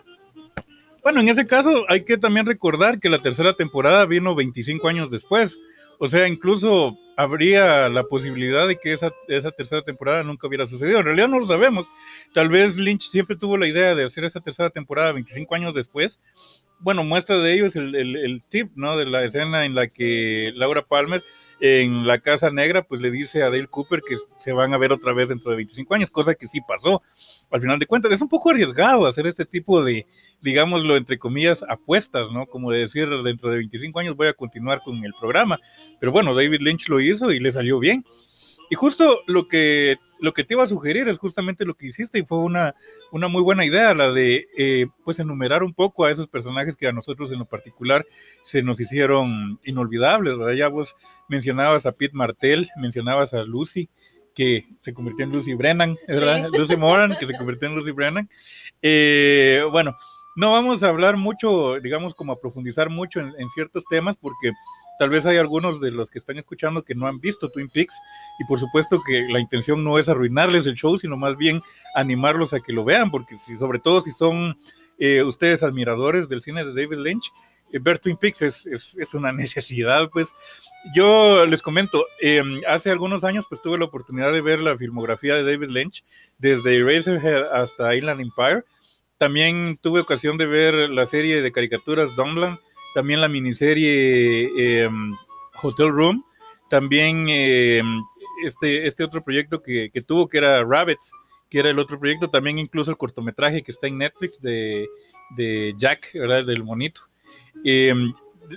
Bueno, 1.02 1.20
en 1.20 1.28
ese 1.28 1.46
caso 1.46 1.84
hay 1.88 2.04
que 2.04 2.18
también 2.18 2.46
recordar 2.46 3.00
que 3.00 3.08
la 3.08 3.20
tercera 3.20 3.54
temporada 3.54 4.04
vino 4.06 4.34
25 4.34 4.88
años 4.88 5.10
después. 5.10 5.58
O 5.98 6.08
sea, 6.08 6.26
incluso 6.26 6.96
habría 7.16 7.88
la 7.90 8.04
posibilidad 8.04 8.66
de 8.66 8.76
que 8.76 8.92
esa, 8.94 9.10
tercera 9.52 9.82
temporada 9.82 10.22
nunca 10.22 10.46
hubiera 10.46 10.66
sucedido. 10.66 10.98
En 10.98 11.04
realidad 11.04 11.28
no 11.28 11.38
lo 11.38 11.46
sabemos. 11.46 11.90
Tal 12.32 12.48
vez 12.48 12.76
Lynch 12.76 13.10
siempre 13.10 13.36
tuvo 13.36 13.58
la 13.58 13.68
idea 13.68 13.94
de 13.94 14.04
hacer 14.04 14.24
esa 14.24 14.40
tercera 14.40 14.70
temporada 14.70 15.12
25 15.12 15.54
años 15.54 15.74
después. 15.74 16.18
Bueno, 16.78 17.04
muestra 17.04 17.36
de 17.36 17.52
ello 17.52 17.66
es 17.66 17.76
el, 17.76 17.94
el, 17.94 18.16
el 18.16 18.42
tip, 18.42 18.72
¿no? 18.74 18.96
De 18.96 19.04
la 19.04 19.24
escena 19.24 19.66
en 19.66 19.74
la 19.74 19.88
que 19.88 20.52
Laura 20.54 20.82
Palmer 20.82 21.22
en 21.60 22.06
la 22.06 22.18
Casa 22.18 22.50
Negra, 22.50 22.82
pues 22.82 23.00
le 23.02 23.10
dice 23.10 23.42
a 23.42 23.50
Dale 23.50 23.66
Cooper 23.66 24.00
que 24.00 24.16
se 24.38 24.52
van 24.52 24.72
a 24.72 24.78
ver 24.78 24.92
otra 24.92 25.12
vez 25.12 25.28
dentro 25.28 25.50
de 25.50 25.58
25 25.58 25.94
años, 25.94 26.10
cosa 26.10 26.34
que 26.34 26.46
sí 26.46 26.60
pasó. 26.66 27.02
Al 27.50 27.60
final 27.60 27.78
de 27.78 27.86
cuentas, 27.86 28.12
es 28.12 28.22
un 28.22 28.28
poco 28.28 28.50
arriesgado 28.50 29.06
hacer 29.06 29.26
este 29.26 29.44
tipo 29.44 29.82
de, 29.82 30.06
digámoslo, 30.40 30.96
entre 30.96 31.18
comillas, 31.18 31.64
apuestas, 31.68 32.30
¿no? 32.30 32.46
Como 32.46 32.70
de 32.70 32.80
decir, 32.80 33.08
dentro 33.24 33.50
de 33.50 33.58
25 33.58 33.98
años 33.98 34.16
voy 34.16 34.28
a 34.28 34.34
continuar 34.34 34.80
con 34.82 35.04
el 35.04 35.12
programa. 35.18 35.58
Pero 35.98 36.12
bueno, 36.12 36.34
David 36.34 36.60
Lynch 36.60 36.88
lo 36.88 37.00
hizo 37.00 37.32
y 37.32 37.40
le 37.40 37.50
salió 37.52 37.78
bien. 37.78 38.04
Y 38.70 38.76
justo 38.76 39.18
lo 39.26 39.48
que, 39.48 39.98
lo 40.20 40.32
que 40.32 40.44
te 40.44 40.54
iba 40.54 40.62
a 40.62 40.68
sugerir 40.68 41.08
es 41.08 41.18
justamente 41.18 41.64
lo 41.64 41.74
que 41.74 41.88
hiciste 41.88 42.20
y 42.20 42.24
fue 42.24 42.38
una, 42.38 42.76
una 43.10 43.26
muy 43.26 43.42
buena 43.42 43.66
idea, 43.66 43.94
la 43.94 44.12
de 44.12 44.46
eh, 44.56 44.86
pues 45.04 45.18
enumerar 45.18 45.64
un 45.64 45.74
poco 45.74 46.04
a 46.04 46.12
esos 46.12 46.28
personajes 46.28 46.76
que 46.76 46.86
a 46.86 46.92
nosotros 46.92 47.32
en 47.32 47.40
lo 47.40 47.46
particular 47.46 48.06
se 48.44 48.62
nos 48.62 48.78
hicieron 48.78 49.58
inolvidables, 49.64 50.38
¿verdad? 50.38 50.54
Ya 50.54 50.68
vos 50.68 50.94
mencionabas 51.28 51.84
a 51.84 51.92
Pete 51.92 52.14
Martel, 52.14 52.68
mencionabas 52.76 53.34
a 53.34 53.42
Lucy, 53.42 53.88
que 54.34 54.68
se 54.80 54.94
convirtió 54.94 55.24
en 55.24 55.32
Lucy 55.32 55.54
Brennan, 55.54 55.96
¿verdad? 56.06 56.48
Lucy 56.52 56.76
Moran, 56.76 57.16
que 57.18 57.26
se 57.26 57.36
convirtió 57.36 57.68
en 57.68 57.74
Lucy 57.74 57.90
Brennan. 57.90 58.28
Eh, 58.82 59.62
bueno, 59.70 59.94
no 60.36 60.52
vamos 60.52 60.82
a 60.82 60.88
hablar 60.88 61.16
mucho, 61.16 61.80
digamos, 61.80 62.14
como 62.14 62.32
a 62.32 62.40
profundizar 62.40 62.90
mucho 62.90 63.20
en, 63.20 63.32
en 63.38 63.48
ciertos 63.50 63.84
temas, 63.90 64.16
porque 64.16 64.50
Tal 65.00 65.08
vez 65.08 65.24
hay 65.24 65.38
algunos 65.38 65.80
de 65.80 65.90
los 65.90 66.10
que 66.10 66.18
están 66.18 66.36
escuchando 66.36 66.84
que 66.84 66.94
no 66.94 67.06
han 67.06 67.20
visto 67.20 67.48
Twin 67.48 67.70
Peaks 67.70 67.98
y 68.38 68.44
por 68.44 68.60
supuesto 68.60 69.00
que 69.02 69.26
la 69.30 69.40
intención 69.40 69.82
no 69.82 69.98
es 69.98 70.10
arruinarles 70.10 70.66
el 70.66 70.74
show, 70.74 70.98
sino 70.98 71.16
más 71.16 71.38
bien 71.38 71.62
animarlos 71.94 72.52
a 72.52 72.60
que 72.60 72.74
lo 72.74 72.84
vean, 72.84 73.10
porque 73.10 73.38
si, 73.38 73.56
sobre 73.56 73.78
todo 73.78 74.02
si 74.02 74.12
son 74.12 74.58
eh, 75.00 75.24
ustedes 75.24 75.64
admiradores 75.64 76.28
del 76.28 76.42
cine 76.42 76.64
de 76.64 76.72
David 76.72 76.98
Lynch, 76.98 77.32
eh, 77.72 77.78
ver 77.80 77.98
Twin 77.98 78.16
Peaks 78.16 78.42
es, 78.42 79.14
una 79.14 79.32
necesidad, 79.32 80.08
pues. 80.10 80.32
Yo 80.94 81.44
les 81.44 81.60
comento, 81.60 82.06
eh, 82.22 82.42
hace 82.66 82.90
algunos 82.90 83.22
años 83.22 83.44
pues 83.46 83.60
tuve 83.60 83.76
la 83.76 83.84
oportunidad 83.84 84.32
de 84.32 84.40
ver 84.40 84.60
la 84.60 84.78
filmografía 84.78 85.34
de 85.34 85.44
David 85.44 85.68
Lynch, 85.68 86.04
desde 86.38 86.78
Eraserhead 86.78 87.52
hasta 87.52 87.94
Inland 87.94 88.22
Empire. 88.22 88.64
También 89.18 89.78
tuve 89.82 90.00
ocasión 90.00 90.38
de 90.38 90.46
ver 90.46 90.88
la 90.88 91.04
serie 91.04 91.42
de 91.42 91.52
caricaturas 91.52 92.16
Dumbland, 92.16 92.58
también 92.94 93.20
la 93.20 93.28
miniserie 93.28 94.50
eh, 94.56 94.88
Hotel 95.62 95.90
Room, 95.90 96.24
también 96.70 97.26
eh, 97.28 97.82
este, 98.44 98.86
este 98.86 99.04
otro 99.04 99.22
proyecto 99.22 99.62
que, 99.62 99.90
que, 99.92 100.00
tuvo 100.00 100.28
que 100.28 100.38
era 100.38 100.64
Rabbits, 100.64 101.12
que 101.50 101.58
era 101.58 101.70
el 101.70 101.78
otro 101.78 101.98
proyecto, 101.98 102.30
también 102.30 102.58
incluso 102.58 102.90
el 102.90 102.96
cortometraje 102.96 103.62
que 103.62 103.72
está 103.72 103.88
en 103.88 103.98
Netflix 103.98 104.40
de, 104.40 104.88
de 105.36 105.74
Jack, 105.76 106.12
¿verdad? 106.14 106.46
Del 106.46 106.64
monito. 106.64 107.02
Eh, 107.64 107.92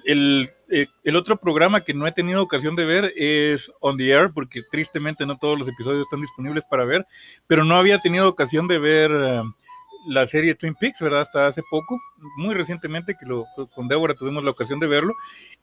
el, 0.06 0.50
eh, 0.70 0.88
el, 1.04 1.16
otro 1.16 1.38
programa 1.38 1.82
que 1.82 1.94
no 1.94 2.08
he 2.08 2.12
tenido 2.12 2.42
ocasión 2.42 2.76
de 2.76 2.86
ver 2.86 3.14
es 3.16 3.72
On 3.80 3.98
the 3.98 4.10
Air, 4.10 4.32
porque 4.34 4.62
tristemente 4.70 5.26
no 5.26 5.38
todos 5.38 5.58
los 5.58 5.68
episodios 5.68 6.04
están 6.04 6.22
disponibles 6.22 6.66
para 6.66 6.86
ver, 6.86 7.06
pero 7.48 7.64
no 7.64 7.76
había 7.76 8.00
tenido 8.00 8.28
ocasión 8.28 8.68
de 8.68 8.80
ver 8.80 9.12
uh, 9.12 9.54
la 10.08 10.26
serie 10.26 10.56
Twin 10.56 10.76
Peaks, 10.76 11.02
¿verdad? 11.02 11.22
Hasta 11.22 11.48
hace 11.48 11.62
poco, 11.70 12.00
muy 12.38 12.54
recientemente 12.54 13.16
que 13.20 13.26
lo, 13.26 13.46
con 13.76 13.88
Débora 13.88 14.14
tuvimos 14.14 14.44
la 14.44 14.52
ocasión 14.52 14.80
de 14.80 14.88
verlo. 14.88 15.14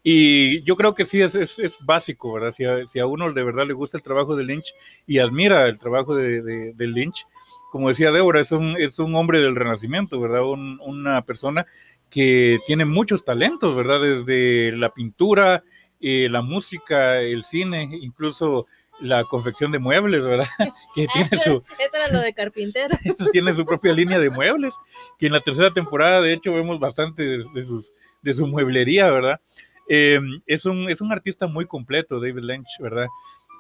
Y 0.03 0.61
yo 0.63 0.77
creo 0.77 0.95
que 0.95 1.07
sí 1.07 1.21
es, 1.21 1.35
es, 1.35 1.59
es 1.59 1.79
básico, 1.85 2.33
¿verdad? 2.33 2.53
Si 2.53 2.65
a, 2.65 2.87
si 2.87 2.99
a, 3.01 3.07
uno 3.07 3.33
de 3.33 3.45
verdad 3.45 3.67
le 3.67 3.75
gusta 3.75 3.97
el 3.97 4.03
trabajo 4.03 4.37
de 4.37 4.45
Lynch 4.45 4.73
y 5.07 5.19
admira 5.19 5.67
el 5.67 5.79
trabajo 5.79 6.15
de, 6.15 6.43
de, 6.43 6.87
Lynch, 6.87 7.27
como 7.71 7.89
decía 7.89 8.11
Débora, 8.11 8.41
es 8.41 8.53
un, 8.53 8.77
es 8.77 8.99
un 8.99 9.15
hombre 9.15 9.41
del 9.41 9.57
renacimiento, 9.57 10.21
¿verdad? 10.21 10.45
Un, 10.45 10.81
una 10.85 11.23
persona 11.23 11.67
que 12.09 12.59
tiene 12.67 12.85
muchos 12.85 13.25
talentos, 13.25 13.77
¿verdad? 13.77 14.01
Desde 14.01 14.77
la 14.77 14.93
pintura, 14.93 15.63
eh, 16.01 16.29
la 16.31 16.43
música, 16.43 17.21
el 17.21 17.45
cine, 17.45 17.89
incluso 18.01 18.67
la 19.01 19.25
confección 19.25 19.73
de 19.73 19.79
muebles, 19.79 20.23
¿verdad? 20.23 20.47
Que 20.95 21.07
tiene 21.13 21.43
su... 21.43 21.63
Eso 21.79 21.91
era 21.95 22.13
lo 22.13 22.21
de 22.21 22.33
carpintero. 22.33 22.97
tiene 23.33 23.55
su 23.55 23.65
propia 23.65 23.93
línea 23.93 24.19
de 24.19 24.31
muebles, 24.31 24.75
que 25.19 25.27
en 25.27 25.33
la 25.33 25.41
tercera 25.41 25.73
temporada, 25.73 26.21
de 26.21 26.33
hecho, 26.33 26.53
vemos 26.53 26.79
bastante 26.79 27.23
de, 27.23 27.45
de 27.55 27.65
sus, 27.65 27.93
de 28.23 28.35
su 28.35 28.47
mueblería, 28.47 29.11
¿verdad? 29.11 29.41
Eh, 29.89 30.21
es, 30.47 30.65
un, 30.67 30.89
es 30.89 31.01
un 31.01 31.13
artista 31.13 31.47
muy 31.47 31.67
completo, 31.67 32.21
David 32.21 32.45
Lynch, 32.45 32.79
¿verdad? 32.81 33.09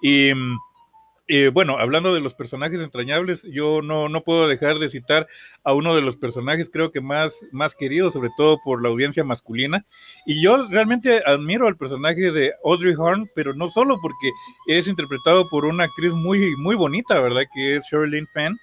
Y 0.00 0.30
eh, 1.32 1.48
bueno, 1.48 1.78
hablando 1.78 2.12
de 2.12 2.20
los 2.20 2.34
personajes 2.34 2.80
entrañables, 2.80 3.44
yo 3.44 3.82
no, 3.82 4.08
no, 4.08 4.24
puedo 4.24 4.48
dejar 4.48 4.80
de 4.80 4.90
citar 4.90 5.28
a 5.62 5.72
uno 5.72 5.94
de 5.94 6.02
los 6.02 6.16
personajes, 6.16 6.70
creo 6.70 6.90
que 6.90 7.00
más, 7.00 7.46
más 7.52 7.76
queridos, 7.76 8.14
sobre 8.14 8.30
todo 8.36 8.58
por 8.64 8.82
la 8.82 8.88
audiencia 8.88 9.22
masculina. 9.22 9.86
Y 10.26 10.42
yo 10.42 10.66
realmente 10.66 11.22
admiro 11.24 11.68
al 11.68 11.76
personaje 11.76 12.32
de 12.32 12.52
Audrey 12.64 12.94
Horn, 12.98 13.28
pero 13.36 13.54
no 13.54 13.70
solo 13.70 13.96
porque 14.02 14.30
es 14.66 14.88
interpretado 14.88 15.48
por 15.48 15.66
una 15.66 15.84
actriz 15.84 16.14
muy, 16.14 16.56
muy 16.56 16.74
bonita, 16.74 17.20
¿verdad? 17.20 17.44
Que 17.54 17.76
es 17.76 17.84
Sherilyn 17.88 18.26
Fenn. 18.34 18.58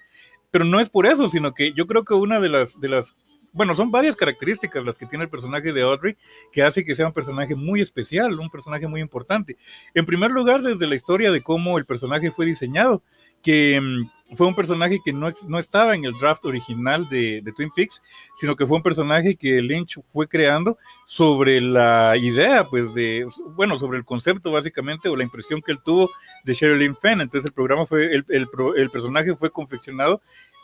Pero 0.50 0.66
no 0.66 0.78
es 0.78 0.90
por 0.90 1.06
eso, 1.06 1.26
sino 1.28 1.54
que 1.54 1.72
yo 1.72 1.86
creo 1.86 2.04
que 2.04 2.12
una 2.12 2.38
de 2.38 2.50
las, 2.50 2.78
de 2.80 2.90
las 2.90 3.14
bueno, 3.52 3.74
son 3.74 3.90
varias 3.90 4.16
características 4.16 4.84
las 4.84 4.98
que 4.98 5.06
tiene 5.06 5.24
el 5.24 5.30
personaje 5.30 5.72
de 5.72 5.82
Audrey 5.82 6.16
que 6.52 6.62
hace 6.62 6.84
que 6.84 6.94
sea 6.94 7.06
un 7.06 7.12
personaje 7.12 7.54
muy 7.54 7.80
especial, 7.80 8.38
un 8.38 8.50
personaje 8.50 8.86
muy 8.86 9.00
importante. 9.00 9.56
En 9.94 10.04
primer 10.04 10.30
lugar, 10.30 10.62
desde 10.62 10.86
la 10.86 10.94
historia 10.94 11.30
de 11.30 11.42
cómo 11.42 11.78
el 11.78 11.84
personaje 11.84 12.30
fue 12.30 12.46
diseñado, 12.46 13.02
que 13.42 13.78
um, 13.78 14.36
fue 14.36 14.46
un 14.46 14.54
personaje 14.54 14.98
que 15.04 15.12
no, 15.12 15.32
no, 15.46 15.58
estaba 15.58 15.94
en 15.94 16.04
el 16.04 16.12
draft 16.20 16.44
original 16.44 17.08
de, 17.08 17.40
de, 17.42 17.52
Twin 17.52 17.70
Peaks, 17.74 18.02
sino 18.34 18.56
que 18.56 18.66
fue 18.66 18.76
un 18.76 18.82
personaje 18.82 19.36
que 19.36 19.62
Lynch 19.62 20.00
fue 20.06 20.26
creando 20.26 20.76
sobre 21.06 21.60
la 21.60 22.16
idea, 22.16 22.64
pues, 22.64 22.92
de, 22.94 23.26
bueno, 23.54 23.78
sobre 23.78 23.98
el 23.98 24.04
concepto 24.04 24.50
básicamente, 24.50 25.08
o 25.08 25.16
la 25.16 25.24
impresión 25.24 25.62
que 25.62 25.72
él 25.72 25.78
tuvo 25.84 26.10
de 26.44 26.52
Sherilyn 26.52 26.96
Fenn. 26.96 27.20
Entonces 27.20 27.48
el 27.48 27.54
programa 27.54 27.86
fue, 27.86 28.10
el 28.12 28.90
personaje 28.90 29.34
fue 29.36 29.50
confeccionado 29.50 30.20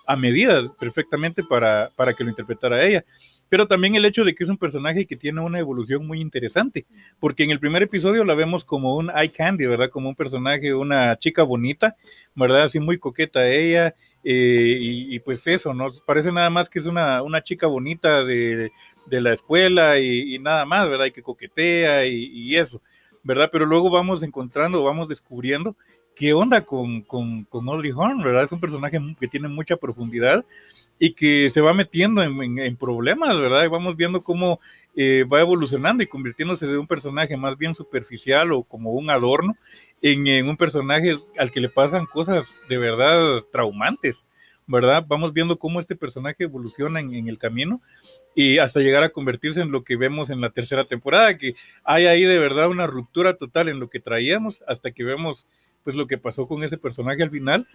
a 0.07 0.17
medida 0.17 0.73
perfectamente 0.79 1.43
para, 1.43 1.91
para 1.97 2.15
que 2.15 2.25
lo 2.25 2.31
interpretara 2.31 2.85
ella. 2.85 3.05
Pero 3.49 3.69
también 3.69 3.95
el 3.95 4.05
hecho 4.05 4.25
de 4.25 4.35
que 4.35 4.43
es 4.43 4.51
un 4.51 4.59
personaje 4.59 5.07
que 5.07 5.17
tiene 5.17 5.41
una 5.41 5.61
evolución 5.61 6.07
muy 6.07 6.21
interesante, 6.21 6.87
porque 7.21 7.45
en 7.45 7.51
el 7.51 7.61
primer 7.61 7.83
episodio 7.83 8.25
la 8.25 8.35
vemos 8.35 8.65
como 8.65 8.97
un 8.97 9.11
eye 9.11 9.31
candy, 9.31 9.67
¿verdad? 9.67 9.91
Como 9.91 10.09
un 10.09 10.15
personaje, 10.15 10.75
una 10.75 11.17
chica 11.19 11.43
bonita, 11.43 11.97
¿verdad? 12.35 12.65
Así 12.65 12.81
muy 12.81 12.99
coqueta 12.99 13.49
ella, 13.49 13.95
eh, 14.25 14.79
y, 14.81 15.21
pues 15.21 15.47
eso, 15.47 15.75
¿no? 15.75 15.93
Parece 16.07 16.33
nada 16.33 16.49
más 16.49 16.69
que 16.69 16.79
es 16.79 16.87
una, 16.87 17.23
una 17.23 17.43
chica 17.43 17.67
bonita 17.67 18.25
de, 18.25 18.73
de 19.07 19.21
la 19.21 19.35
escuela 19.35 19.99
y, 19.99 20.35
y, 20.35 20.39
nada 20.39 20.65
más, 20.65 20.89
¿verdad? 20.89 21.07
Y 21.07 21.13
que 21.13 21.23
coquetea 21.23 22.07
y, 22.07 22.31
y 22.33 22.57
eso, 22.57 22.81
¿verdad? 23.23 23.51
Pero 23.53 23.67
luego 23.67 23.91
vamos 23.91 24.23
encontrando, 24.23 24.83
vamos 24.83 25.11
descubriendo 25.11 25.77
qué 26.15 26.33
onda 26.33 26.63
con, 26.63 27.03
con, 27.03 27.45
con, 27.45 27.69
Audrey 27.69 27.93
Horn, 27.93 28.23
¿verdad? 28.23 28.45
Es 28.45 28.53
un 28.53 28.61
personaje 28.61 28.99
que 29.19 29.29
tiene 29.29 29.49
mucha 29.49 29.77
profundidad 29.77 30.45
y 30.99 31.13
que 31.13 31.51
se 31.51 31.61
va 31.61 31.75
metiendo 31.75 32.23
en, 32.23 32.41
en, 32.43 32.59
en 32.59 32.77
problemas, 32.77 33.39
¿verdad? 33.39 33.65
Y 33.65 33.69
vamos 33.69 33.97
viendo 33.97 34.23
cómo 34.23 34.61
eh, 34.97 35.25
va 35.25 35.41
evolucionando 35.41 36.03
y 36.03 36.07
convirtiéndose 36.07 36.67
de 36.67 36.79
un 36.79 36.87
personaje 36.87 37.37
más 37.37 37.59
bien 37.59 37.75
superficial 37.75 38.53
o 38.53 38.63
como 38.63 38.93
un 38.93 39.11
adorno 39.11 39.57
en, 40.03 40.27
en 40.27 40.49
un 40.49 40.57
personaje 40.57 41.17
al 41.39 41.51
que 41.51 41.61
le 41.61 41.69
pasan 41.69 42.07
cosas 42.07 42.57
de 42.69 42.79
verdad 42.79 43.43
traumantes. 43.51 44.25
¿Verdad? 44.67 45.05
Vamos 45.07 45.33
viendo 45.33 45.59
cómo 45.59 45.81
este 45.81 45.97
personaje 45.97 46.45
evoluciona 46.45 47.01
en, 47.01 47.15
en, 47.15 47.29
el 47.29 47.39
camino 47.39 47.83
y 48.35 48.59
hasta 48.59 48.81
llegar 48.81 49.03
a 49.03 49.11
convertirse 49.11 49.61
en 49.61 49.71
lo 49.71 49.85
que 49.85 49.97
vemos 49.97 50.31
en 50.31 50.41
la 50.41 50.51
tercera 50.51 50.85
temporada, 50.85 51.37
que 51.37 51.55
hay 51.85 52.07
ahí 52.07 52.25
de 52.25 52.39
verdad 52.39 52.69
una 52.69 52.87
ruptura 52.87 53.37
total 53.37 53.69
en 53.69 53.81
lo 53.81 53.91
que 53.91 54.01
traíamos 54.01 54.65
hasta 54.67 54.91
que 54.91 55.05
vemos 55.05 55.49
pues 55.83 55.97
lo 55.97 56.07
que 56.07 56.19
pasó 56.19 56.49
con 56.49 56.65
ese 56.65 56.79
personaje 56.79 57.23
al 57.23 57.31
final, 57.31 57.69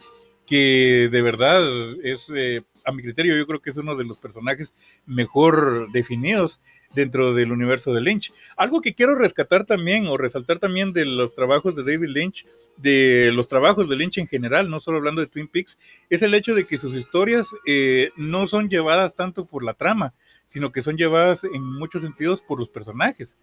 que 0.50 1.10
de 1.12 1.22
verdad 1.22 1.62
es, 2.04 2.34
eh, 2.36 2.64
a 2.84 2.92
mi 2.92 3.04
criterio, 3.04 3.38
yo 3.38 3.46
creo 3.46 3.62
que 3.62 3.70
es 3.70 3.78
uno 3.78 3.96
de 3.96 4.04
los 4.04 4.18
personajes 4.18 4.74
mejor 5.06 5.92
definidos 5.92 6.60
dentro 6.96 7.36
del 7.36 7.52
universo 7.52 7.94
de 7.94 8.02
Lynch. 8.02 8.34
Algo 8.58 8.82
que 8.82 8.96
quiero 8.96 9.14
rescatar 9.14 9.66
también 9.66 10.08
o 10.08 10.18
resaltar 10.18 10.58
también 10.58 10.92
de 10.92 11.06
los 11.06 11.36
trabajos 11.36 11.76
de 11.76 11.84
David 11.84 12.10
Lynch, 12.10 12.48
de 12.78 13.30
los 13.32 13.48
trabajos 13.48 13.88
de 13.90 13.96
Lynch 13.96 14.18
en 14.18 14.28
general, 14.28 14.72
no 14.72 14.80
solo 14.80 14.98
hablando 14.98 15.22
de 15.22 15.28
Twin 15.28 15.48
Peaks, 15.48 15.78
es 16.10 16.24
el 16.24 16.34
hecho 16.34 16.56
de 16.56 16.66
que 16.66 16.80
sus 16.80 16.96
historias 16.96 17.56
eh, 17.68 18.10
no 18.18 18.48
son 18.48 18.70
llevadas 18.70 19.16
tanto 19.16 19.46
por 19.46 19.64
la 19.64 19.76
trama, 19.76 20.16
sino 20.46 20.72
que 20.72 20.82
son 20.82 20.98
llevadas 20.98 21.44
en 21.44 21.62
muchos 21.62 22.02
sentidos 22.02 22.42
por 22.42 22.58
los 22.58 22.70
personajes. 22.70 23.38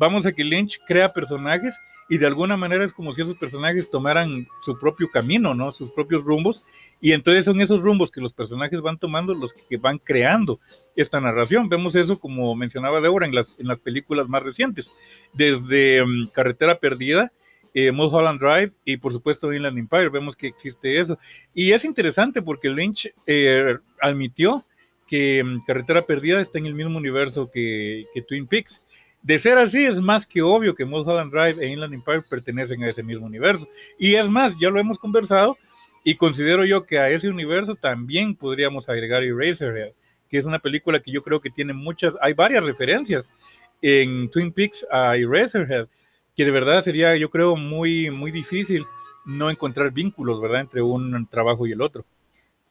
Vamos 0.00 0.24
a 0.24 0.32
que 0.32 0.44
Lynch 0.44 0.80
crea 0.86 1.12
personajes 1.12 1.78
y 2.08 2.16
de 2.16 2.26
alguna 2.26 2.56
manera 2.56 2.86
es 2.86 2.92
como 2.94 3.12
si 3.12 3.20
esos 3.20 3.36
personajes 3.36 3.90
tomaran 3.90 4.48
su 4.64 4.78
propio 4.78 5.10
camino, 5.10 5.54
¿no? 5.54 5.72
Sus 5.72 5.90
propios 5.90 6.24
rumbos, 6.24 6.64
y 7.02 7.12
entonces 7.12 7.44
son 7.44 7.60
esos 7.60 7.82
rumbos 7.82 8.10
que 8.10 8.22
los 8.22 8.32
personajes 8.32 8.80
van 8.80 8.96
tomando 8.96 9.34
los 9.34 9.52
que 9.52 9.76
van 9.76 9.98
creando 9.98 10.58
esta 10.96 11.20
narración. 11.20 11.68
Vemos 11.68 11.96
eso, 11.96 12.18
como 12.18 12.54
mencionaba 12.56 13.02
Débora, 13.02 13.26
en 13.26 13.34
las, 13.34 13.54
en 13.58 13.68
las 13.68 13.78
películas 13.78 14.26
más 14.26 14.42
recientes, 14.42 14.90
desde 15.34 16.02
um, 16.02 16.26
Carretera 16.32 16.78
Perdida, 16.78 17.30
eh, 17.74 17.92
Mulholland 17.92 18.40
Drive 18.40 18.72
y 18.86 18.96
por 18.96 19.12
supuesto 19.12 19.52
Inland 19.52 19.76
Empire, 19.76 20.08
vemos 20.08 20.34
que 20.34 20.46
existe 20.46 20.98
eso. 20.98 21.18
Y 21.52 21.72
es 21.72 21.84
interesante 21.84 22.40
porque 22.40 22.70
Lynch 22.70 23.12
eh, 23.26 23.76
admitió 24.00 24.64
que 25.06 25.42
um, 25.42 25.60
Carretera 25.66 26.06
Perdida 26.06 26.40
está 26.40 26.58
en 26.58 26.64
el 26.64 26.74
mismo 26.74 26.96
universo 26.96 27.50
que 27.52 28.06
Twin 28.26 28.46
Peaks. 28.46 28.82
De 29.22 29.38
ser 29.38 29.58
así, 29.58 29.84
es 29.84 30.00
más 30.00 30.26
que 30.26 30.40
obvio 30.40 30.74
que 30.74 30.84
Mulholland 30.84 31.30
Drive 31.30 31.62
e 31.62 31.68
Inland 31.68 31.92
Empire 31.92 32.22
pertenecen 32.28 32.82
a 32.82 32.88
ese 32.88 33.02
mismo 33.02 33.26
universo. 33.26 33.68
Y 33.98 34.14
es 34.14 34.30
más, 34.30 34.56
ya 34.58 34.70
lo 34.70 34.80
hemos 34.80 34.98
conversado 34.98 35.58
y 36.04 36.14
considero 36.14 36.64
yo 36.64 36.86
que 36.86 36.98
a 36.98 37.10
ese 37.10 37.28
universo 37.28 37.74
también 37.74 38.34
podríamos 38.34 38.88
agregar 38.88 39.22
Eraserhead, 39.22 39.92
que 40.28 40.38
es 40.38 40.46
una 40.46 40.58
película 40.58 41.00
que 41.00 41.12
yo 41.12 41.22
creo 41.22 41.40
que 41.40 41.50
tiene 41.50 41.74
muchas, 41.74 42.16
hay 42.22 42.32
varias 42.32 42.64
referencias 42.64 43.34
en 43.82 44.30
Twin 44.30 44.52
Peaks 44.52 44.86
a 44.90 45.16
Eraserhead, 45.16 45.88
que 46.34 46.44
de 46.44 46.50
verdad 46.50 46.82
sería, 46.82 47.14
yo 47.16 47.28
creo, 47.28 47.56
muy, 47.56 48.10
muy 48.10 48.30
difícil 48.30 48.86
no 49.26 49.50
encontrar 49.50 49.90
vínculos, 49.90 50.40
¿verdad?, 50.40 50.62
entre 50.62 50.80
un 50.80 51.26
trabajo 51.26 51.66
y 51.66 51.72
el 51.72 51.82
otro. 51.82 52.06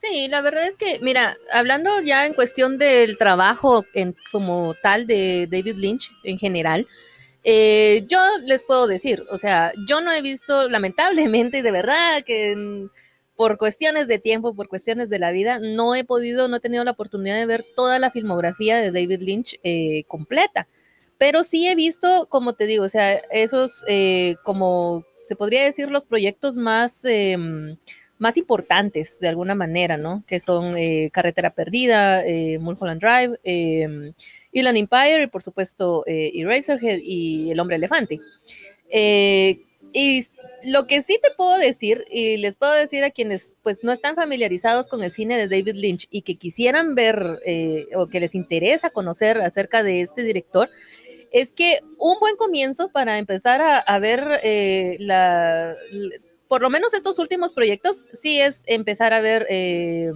Sí, 0.02 0.30
la 0.30 0.40
verdad 0.40 0.66
es 0.66 0.78
que, 0.78 0.98
mira, 1.02 1.36
hablando 1.52 2.00
ya 2.02 2.26
en 2.26 2.34
cuestión 2.34 2.78
del 2.78 3.18
trabajo 3.18 3.84
en, 3.94 4.16
como 4.32 4.74
tal 4.82 5.06
de 5.08 5.46
David 5.52 5.76
Lynch 5.76 6.10
en 6.24 6.38
general, 6.40 6.88
eh, 7.44 8.06
yo 8.08 8.18
les 8.46 8.64
puedo 8.64 8.88
decir, 8.88 9.26
o 9.30 9.38
sea, 9.38 9.74
yo 9.90 10.00
no 10.00 10.14
he 10.14 10.22
visto, 10.22 10.70
lamentablemente, 10.70 11.62
de 11.62 11.72
verdad, 11.72 12.24
que 12.26 12.88
por 13.36 13.58
cuestiones 13.58 14.08
de 14.08 14.20
tiempo, 14.20 14.56
por 14.56 14.70
cuestiones 14.70 15.10
de 15.10 15.20
la 15.20 15.32
vida, 15.32 15.60
no 15.60 15.94
he 15.96 16.06
podido, 16.06 16.48
no 16.48 16.58
he 16.58 16.62
tenido 16.62 16.86
la 16.86 16.92
oportunidad 16.92 17.36
de 17.36 17.46
ver 17.46 17.66
toda 17.76 18.00
la 18.00 18.10
filmografía 18.10 18.78
de 18.78 18.94
David 18.94 19.20
Lynch 19.22 19.60
eh, 19.64 20.06
completa. 20.08 20.70
Pero 21.18 21.44
sí 21.44 21.68
he 21.68 21.76
visto, 21.76 22.28
como 22.30 22.54
te 22.54 22.68
digo, 22.68 22.86
o 22.86 22.90
sea, 22.90 23.16
esos, 23.32 23.84
eh, 23.90 24.36
como 24.46 25.04
se 25.26 25.36
podría 25.36 25.66
decir, 25.66 25.92
los 25.92 26.06
proyectos 26.06 26.56
más 26.56 27.04
más 28.20 28.36
importantes 28.36 29.20
de 29.20 29.30
alguna 29.30 29.56
manera, 29.56 29.98
¿no? 29.98 30.24
Que 30.28 30.40
son 30.40 30.78
eh, 30.78 31.10
Carretera 31.12 31.52
Perdida, 31.52 32.26
eh, 32.26 32.60
Mulholland 32.60 33.02
Drive, 33.02 33.40
eh, 33.44 34.14
Empire 34.52 35.24
y 35.24 35.28
por 35.28 35.42
supuesto 35.42 36.04
eh, 36.06 36.32
Eraserhead 36.36 37.00
y 37.02 37.50
El 37.50 37.60
Hombre 37.60 37.78
Elefante. 37.78 38.20
y 38.92 40.26
lo 40.64 40.88
que 40.88 41.02
sí 41.02 41.18
te 41.24 41.32
puedo 41.38 41.58
decir, 41.58 42.04
y 42.12 42.36
les 42.36 42.58
puedo 42.58 42.74
decir 42.74 43.06
a 43.06 43.12
quienes 43.12 43.58
pues 43.64 43.82
no 43.84 43.94
están 43.94 44.16
familiarizados 44.16 44.90
con 44.90 45.02
el 45.02 45.12
cine 45.12 45.38
de 45.38 45.48
David 45.48 45.76
Lynch 45.76 46.08
y 46.12 46.24
que 46.24 46.36
quisieran 46.36 46.96
ver 46.96 47.40
o 47.96 48.08
que 48.08 48.20
les 48.20 48.36
interesa 48.36 48.90
conocer 48.90 49.38
acerca 49.38 49.82
de 49.82 50.02
este 50.02 50.24
director, 50.24 50.70
es 51.32 51.54
que 51.54 51.80
un 51.98 52.20
buen 52.20 52.36
comienzo 52.36 52.90
para 52.90 53.20
empezar 53.20 53.62
a, 53.62 53.78
a 53.78 54.00
ver 54.00 54.42
la, 55.00 55.78
por 56.50 56.64
lo 56.64 56.72
menos 56.72 56.96
estos 56.96 57.20
últimos 57.20 57.54
proyectos, 57.54 58.06
sí 58.12 58.42
es 58.42 58.64
empezar 58.66 59.14
a 59.14 59.22
ver 59.22 59.46
eh, 59.50 60.12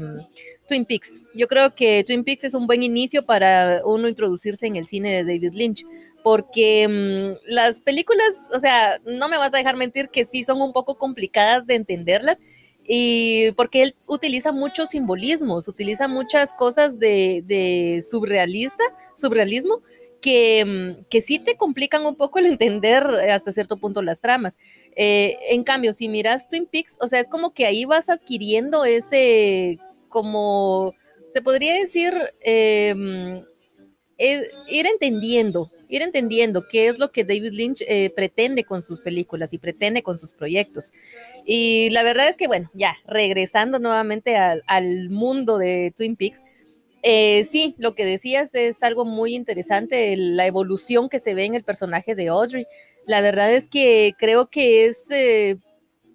Twin 0.68 0.84
Peaks. 0.84 1.22
Yo 1.36 1.48
creo 1.48 1.76
que 1.76 2.04
Twin 2.04 2.24
Peaks 2.24 2.44
es 2.44 2.56
un 2.56 2.66
buen 2.66 2.82
inicio 2.82 3.24
para 3.24 3.84
uno 3.86 4.08
introducirse 4.08 4.66
en 4.66 4.76
el 4.76 4.88
cine 4.88 5.12
de 5.12 5.24
David 5.24 5.54
Lynch, 5.54 5.86
porque 6.24 6.88
mm, 6.90 7.52
las 7.54 7.82
películas, 7.82 8.26
o 8.52 8.60
sea, 8.60 9.00
no 9.06 9.30
me 9.30 9.38
vas 9.38 9.54
a 9.54 9.58
dejar 9.58 9.78
mentir 9.78 10.10
que 10.10 10.26
sí 10.26 10.44
son 10.44 10.60
un 10.60 10.74
poco 10.74 10.98
complicadas 10.98 11.68
de 11.68 11.76
entenderlas. 11.76 12.40
Y 12.86 13.52
porque 13.54 13.84
él 13.84 13.96
utiliza 14.08 14.52
muchos 14.52 14.90
simbolismos, 14.90 15.70
utiliza 15.70 16.10
muchas 16.10 16.52
cosas 16.52 17.00
de, 17.00 17.42
de 17.46 18.04
surrealista, 18.06 18.84
surrealismo, 19.16 19.82
que, 20.24 20.64
mm, 20.66 21.04
que, 21.10 21.20
sí 21.20 21.38
te 21.38 21.58
complican 21.58 22.06
un 22.06 22.16
poco 22.16 22.40
el 22.40 22.46
entender 22.46 23.04
hasta 23.30 23.52
cierto 23.52 23.78
punto 23.78 24.02
las 24.02 24.22
tramas. 24.22 24.58
Eh, 24.96 25.36
en 25.50 25.66
cambio, 25.66 25.92
si 25.92 26.08
miras 26.08 26.48
Twin 26.48 26.66
Peaks, 26.66 26.98
o 27.02 27.08
sea, 27.08 27.20
es 27.20 27.28
como 27.28 27.54
que 27.54 27.66
ahí 27.66 27.84
vas 27.84 28.10
adquiriendo 28.10 28.86
ese, 28.86 29.80
como, 30.08 30.94
se 31.28 31.42
podría 31.42 31.74
decir, 31.74 32.14
em, 32.40 33.44
eh, 34.18 34.48
ir 34.68 34.86
entendiendo, 34.88 35.70
ir 35.90 36.02
entendiendo 36.02 36.68
qué 36.70 36.88
es 36.88 37.00
lo 37.00 37.12
que 37.12 37.26
David 37.26 37.52
Lynch 37.52 37.84
eh, 37.86 38.10
pretende 38.16 38.64
con 38.64 38.82
sus 38.82 39.02
películas 39.02 39.52
y 39.52 39.58
pretende 39.58 40.04
con 40.04 40.18
sus 40.18 40.32
proyectos. 40.32 40.94
Y 41.46 41.90
la 41.90 42.04
verdad 42.04 42.30
es 42.30 42.38
que, 42.38 42.48
bueno, 42.48 42.72
ya, 42.74 42.96
regresando 43.06 43.80
nuevamente 43.80 44.38
al 44.38 45.10
mundo 45.10 45.58
de 45.58 45.94
Twin 45.98 46.16
Peaks, 46.16 46.44
eh, 47.06 47.44
sí, 47.44 47.76
lo 47.78 47.96
que 47.96 48.06
decías 48.06 48.56
es 48.56 48.82
algo 48.82 49.04
muy 49.04 49.36
interesante, 49.36 50.16
la 50.16 50.48
evolución 50.48 51.10
que 51.10 51.20
se 51.20 51.34
ve 51.34 51.44
en 51.44 51.54
el 51.54 51.66
personaje 51.66 52.16
de 52.16 52.30
Audrey. 52.30 52.66
La 53.06 53.20
verdad 53.20 53.54
es 53.54 53.68
que 53.68 54.14
creo 54.18 54.48
que 54.48 54.86
es, 54.86 55.12
eh, 55.12 55.58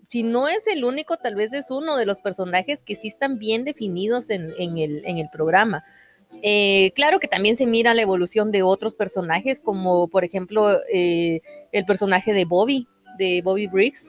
si 0.07 0.23
no 0.23 0.49
es 0.49 0.67
el 0.67 0.85
único, 0.85 1.19
tal 1.19 1.35
vez 1.35 1.53
es 1.53 1.71
uno 1.71 1.99
de 1.99 2.07
los 2.07 2.21
personajes 2.21 2.83
que 2.83 2.97
sí 2.97 3.09
están 3.09 3.39
bien 3.39 3.65
definidos 3.65 4.31
en, 4.31 4.55
el, 4.57 5.29
programa. 5.31 5.85
Eh, 6.43 6.91
claro 6.95 7.21
que 7.21 7.29
también 7.29 7.57
se 7.57 7.67
mira 7.67 7.93
la 7.93 8.03
evolución 8.03 8.51
de 8.51 8.63
otros 8.63 8.95
personajes, 8.95 9.61
como 9.61 10.09
por 10.09 10.25
ejemplo 10.25 10.79
el 10.91 11.85
personaje 11.87 12.33
de 12.33 12.47
Bobby, 12.47 12.89
de 13.19 13.43
Bobby 13.43 13.67
Briggs. 13.67 14.09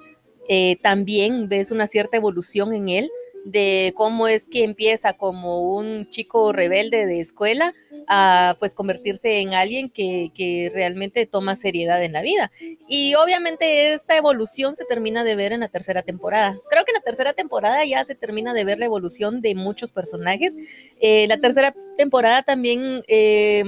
también 0.81 1.49
ves 1.49 1.71
una 1.71 1.87
cierta 1.87 2.15
evolución 2.15 2.71
en 2.71 2.87
él 2.87 3.11
de 3.45 3.93
cómo 3.95 4.27
es 4.27 4.47
que 4.47 4.63
empieza 4.63 5.13
como 5.13 5.75
un 5.75 6.09
chico 6.09 6.51
rebelde 6.51 7.05
de 7.05 7.19
escuela 7.19 7.73
a 8.07 8.55
pues 8.59 8.73
convertirse 8.73 9.39
en 9.39 9.53
alguien 9.53 9.89
que, 9.89 10.31
que, 10.33 10.71
realmente 10.73 11.25
toma 11.25 11.55
seriedad 11.55 12.03
en 12.03 12.13
la 12.13 12.21
vida. 12.21 12.51
Y 12.87 13.13
obviamente 13.15 13.93
esta 13.93 14.17
evolución 14.17 14.75
se 14.75 14.85
termina 14.85 15.23
de 15.23 15.35
ver 15.35 15.51
en 15.51 15.59
la 15.59 15.67
tercera 15.67 16.01
temporada. 16.01 16.57
Creo 16.69 16.85
que 16.85 16.91
en 16.91 16.95
la 16.95 17.03
tercera 17.03 17.33
temporada 17.33 17.85
ya 17.85 18.03
se 18.03 18.15
termina 18.15 18.53
de 18.53 18.65
ver 18.65 18.79
la 18.79 18.85
evolución 18.85 19.41
de 19.41 19.55
muchos 19.55 19.91
personajes. 19.91 20.55
Eh, 20.99 21.27
la 21.27 21.37
tercera 21.37 21.73
temporada 21.97 22.43
también... 22.43 23.01
Eh, 23.07 23.63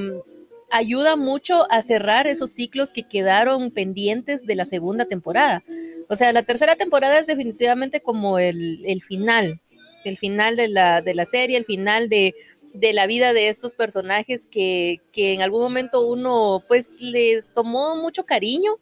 ayuda 0.71 1.17
mucho 1.17 1.69
a 1.69 1.81
cerrar 1.81 2.27
esos 2.27 2.51
ciclos 2.51 2.93
que 2.93 3.03
quedaron 3.03 3.71
pendientes 3.71 4.45
de 4.45 4.55
la 4.55 4.65
segunda 4.65 5.05
temporada. 5.05 5.63
O 6.09 6.15
sea, 6.15 6.33
la 6.33 6.43
tercera 6.43 6.75
temporada 6.75 7.19
es 7.19 7.27
definitivamente 7.27 8.01
como 8.01 8.39
el, 8.39 8.81
el 8.85 9.03
final, 9.03 9.60
el 10.05 10.17
final 10.17 10.55
de 10.55 10.69
la, 10.69 11.01
de 11.01 11.13
la 11.13 11.25
serie, 11.25 11.57
el 11.57 11.65
final 11.65 12.09
de, 12.09 12.33
de 12.73 12.93
la 12.93 13.07
vida 13.07 13.33
de 13.33 13.49
estos 13.49 13.73
personajes 13.73 14.47
que, 14.49 15.01
que, 15.11 15.33
en 15.33 15.41
algún 15.41 15.61
momento 15.61 16.07
uno 16.07 16.63
pues 16.67 17.01
les 17.01 17.53
tomó 17.53 17.95
mucho 17.95 18.25
cariño 18.25 18.77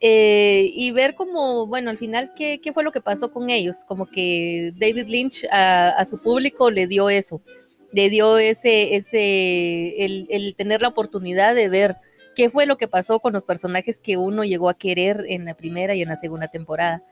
eh, 0.00 0.70
y 0.74 0.92
ver 0.92 1.14
como, 1.14 1.66
bueno, 1.66 1.90
al 1.90 1.98
final 1.98 2.32
¿qué, 2.36 2.60
qué, 2.60 2.72
fue 2.72 2.84
lo 2.84 2.92
que 2.92 3.00
pasó 3.00 3.32
con 3.32 3.50
ellos, 3.50 3.78
como 3.86 4.06
que 4.06 4.72
David 4.76 5.06
Lynch 5.08 5.46
a, 5.50 5.88
a 5.88 6.04
su 6.04 6.18
público 6.18 6.70
le 6.70 6.86
dio 6.86 7.08
eso, 7.08 7.40
le 7.92 8.10
dio 8.10 8.38
ese, 8.38 8.96
ese, 8.96 10.04
el, 10.04 10.26
el, 10.30 10.54
tener 10.56 10.82
la 10.82 10.88
oportunidad 10.88 11.54
de 11.54 11.68
ver 11.68 11.96
qué 12.34 12.50
fue 12.50 12.66
lo 12.66 12.76
que 12.76 12.88
pasó 12.88 13.20
con 13.20 13.32
los 13.32 13.44
personajes 13.44 14.00
que 14.00 14.16
uno 14.16 14.44
llegó 14.44 14.68
a 14.68 14.76
querer 14.76 15.24
en 15.28 15.44
la 15.44 15.54
primera 15.54 15.94
y 15.94 16.02
en 16.02 16.08
la 16.08 16.16
segunda 16.16 16.48
temporada. 16.48 17.02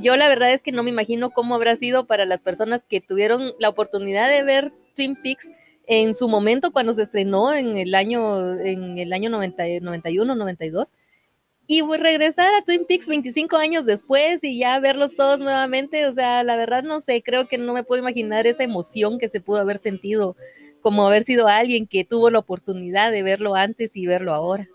Yo 0.00 0.16
la 0.16 0.28
verdad 0.28 0.52
es 0.52 0.62
que 0.62 0.72
no 0.72 0.82
me 0.82 0.90
imagino 0.90 1.30
cómo 1.30 1.54
habrá 1.54 1.76
sido 1.76 2.06
para 2.06 2.24
las 2.24 2.42
personas 2.42 2.84
que 2.84 3.00
tuvieron 3.00 3.52
la 3.58 3.68
oportunidad 3.68 4.28
de 4.28 4.42
ver 4.44 4.72
Twin 4.94 5.16
Peaks 5.16 5.50
en 5.86 6.14
su 6.14 6.28
momento 6.28 6.70
cuando 6.70 6.92
se 6.92 7.02
estrenó 7.02 7.52
en 7.52 7.76
el 7.76 7.94
año, 7.94 8.54
en 8.54 8.98
el 8.98 9.12
año 9.12 9.30
90, 9.30 9.64
91, 9.80 10.34
92 10.34 10.94
y 11.70 11.82
regresar 11.82 12.54
a 12.54 12.64
Twin 12.64 12.86
Peaks 12.86 13.06
25 13.06 13.56
años 13.56 13.84
después 13.84 14.42
y 14.42 14.58
ya 14.58 14.80
verlos 14.80 15.14
todos 15.14 15.38
nuevamente, 15.38 16.06
o 16.06 16.14
sea, 16.14 16.42
la 16.42 16.56
verdad 16.56 16.82
no 16.82 17.02
sé, 17.02 17.22
creo 17.22 17.46
que 17.46 17.58
no 17.58 17.74
me 17.74 17.84
puedo 17.84 18.00
imaginar 18.00 18.46
esa 18.46 18.64
emoción 18.64 19.18
que 19.18 19.28
se 19.28 19.42
pudo 19.42 19.60
haber 19.60 19.76
sentido 19.76 20.34
como 20.80 21.06
haber 21.06 21.24
sido 21.24 21.46
alguien 21.46 21.86
que 21.86 22.04
tuvo 22.04 22.30
la 22.30 22.38
oportunidad 22.38 23.12
de 23.12 23.22
verlo 23.22 23.54
antes 23.54 23.94
y 23.96 24.06
verlo 24.06 24.32
ahora. 24.32 24.66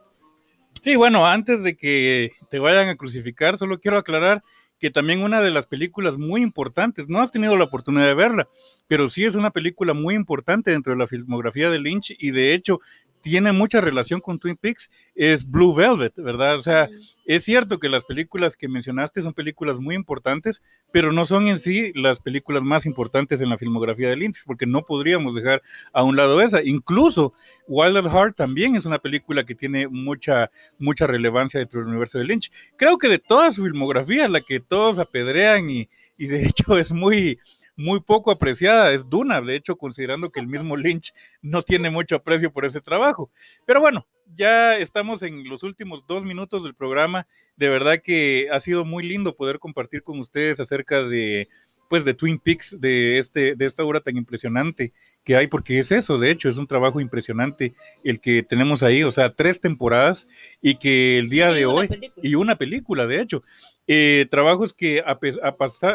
Sí, 0.81 0.95
bueno, 0.95 1.25
antes 1.25 1.63
de 1.63 1.75
que 1.75 2.29
te 2.51 2.59
vayan 2.59 2.89
a 2.89 2.95
crucificar, 2.95 3.57
solo 3.57 3.79
quiero 3.79 3.97
aclarar 3.97 4.43
que 4.83 4.91
también 4.91 5.23
una 5.23 5.41
de 5.41 5.49
las 5.49 5.65
películas 5.65 6.17
muy 6.17 6.41
importantes, 6.41 7.07
no 7.07 7.21
has 7.21 7.31
tenido 7.31 7.55
la 7.55 7.63
oportunidad 7.63 8.05
de 8.05 8.15
verla, 8.15 8.49
pero 8.85 9.07
sí 9.07 9.23
es 9.23 9.35
una 9.35 9.51
película 9.51 9.93
muy 9.93 10.13
importante 10.13 10.71
dentro 10.71 10.91
de 10.91 10.99
la 10.99 11.07
filmografía 11.07 11.69
de 11.69 11.79
Lynch 11.79 12.13
y 12.19 12.31
de 12.31 12.53
hecho 12.53 12.81
tiene 13.23 13.53
mucha 13.53 13.79
relación 13.79 14.19
con 14.19 14.37
Twin 14.37 14.57
Peaks 14.57 14.91
es 15.15 15.49
Blue 15.49 15.73
Velvet, 15.73 16.13
¿verdad? 16.17 16.55
O 16.55 16.61
sea, 16.61 16.89
es 17.25 17.45
cierto 17.45 17.79
que 17.79 17.87
las 17.87 18.03
películas 18.03 18.57
que 18.57 18.67
mencionaste 18.67 19.23
son 19.23 19.33
películas 19.33 19.79
muy 19.79 19.95
importantes, 19.95 20.61
pero 20.91 21.13
no 21.13 21.25
son 21.25 21.47
en 21.47 21.57
sí 21.57 21.93
las 21.95 22.19
películas 22.19 22.63
más 22.63 22.85
importantes 22.85 23.39
en 23.39 23.49
la 23.49 23.57
filmografía 23.57 24.09
de 24.09 24.17
Lynch, 24.17 24.43
porque 24.45 24.65
no 24.65 24.85
podríamos 24.85 25.35
dejar 25.35 25.61
a 25.93 26.03
un 26.03 26.17
lado 26.17 26.41
esa. 26.41 26.61
Incluso 26.61 27.33
Wild 27.65 27.95
at 27.95 28.11
Heart 28.11 28.35
también 28.35 28.75
es 28.75 28.85
una 28.85 28.99
película 28.99 29.45
que 29.45 29.55
tiene 29.55 29.87
mucha, 29.87 30.51
mucha 30.77 31.07
relevancia 31.07 31.61
dentro 31.61 31.79
del 31.79 31.89
universo 31.89 32.17
de 32.17 32.25
Lynch. 32.25 32.51
Creo 32.75 32.97
que 32.97 33.07
de 33.07 33.19
toda 33.19 33.53
su 33.53 33.63
filmografía, 33.63 34.27
la 34.27 34.41
que 34.41 34.59
todos 34.59 34.99
apedrean 34.99 35.69
y, 35.69 35.87
y 36.17 36.27
de 36.27 36.43
hecho 36.47 36.77
es 36.77 36.91
muy 36.91 37.39
muy 37.75 38.01
poco 38.01 38.31
apreciada 38.31 38.91
es 38.93 39.09
Duna, 39.09 39.41
de 39.41 39.55
hecho, 39.55 39.75
considerando 39.75 40.31
que 40.31 40.39
el 40.39 40.47
mismo 40.47 40.77
Lynch 40.77 41.13
no 41.41 41.61
tiene 41.61 41.89
mucho 41.89 42.15
aprecio 42.15 42.51
por 42.51 42.65
ese 42.65 42.81
trabajo. 42.81 43.29
Pero 43.65 43.79
bueno, 43.79 44.07
ya 44.35 44.77
estamos 44.77 45.21
en 45.23 45.47
los 45.47 45.63
últimos 45.63 46.05
dos 46.07 46.23
minutos 46.23 46.63
del 46.63 46.75
programa. 46.75 47.27
De 47.55 47.69
verdad 47.69 48.01
que 48.03 48.47
ha 48.51 48.59
sido 48.59 48.85
muy 48.85 49.03
lindo 49.03 49.35
poder 49.35 49.59
compartir 49.59 50.03
con 50.03 50.19
ustedes 50.19 50.59
acerca 50.59 51.03
de 51.03 51.47
pues 51.89 52.05
de 52.05 52.15
Twin 52.15 52.39
Peaks, 52.39 52.77
de, 52.79 53.19
este, 53.19 53.53
de 53.53 53.65
esta 53.67 53.83
obra 53.83 53.99
tan 53.99 54.17
impresionante 54.17 54.93
que 55.23 55.35
hay, 55.35 55.45
porque 55.45 55.77
es 55.77 55.91
eso, 55.91 56.17
de 56.17 56.31
hecho, 56.31 56.49
es 56.49 56.57
un 56.57 56.65
trabajo 56.65 56.99
impresionante 56.99 57.75
el 58.03 58.19
que 58.19 58.41
tenemos 58.41 58.81
ahí, 58.81 59.03
o 59.03 59.11
sea, 59.11 59.35
tres 59.35 59.61
temporadas 59.61 60.27
y 60.59 60.79
que 60.79 61.19
el 61.19 61.29
día 61.29 61.51
de 61.51 61.67
hoy, 61.67 62.11
y 62.23 62.33
una 62.33 62.55
película, 62.55 63.05
de 63.05 63.21
hecho, 63.21 63.43
eh, 63.87 64.27
trabajos 64.31 64.73
que 64.73 65.01
a, 65.01 65.17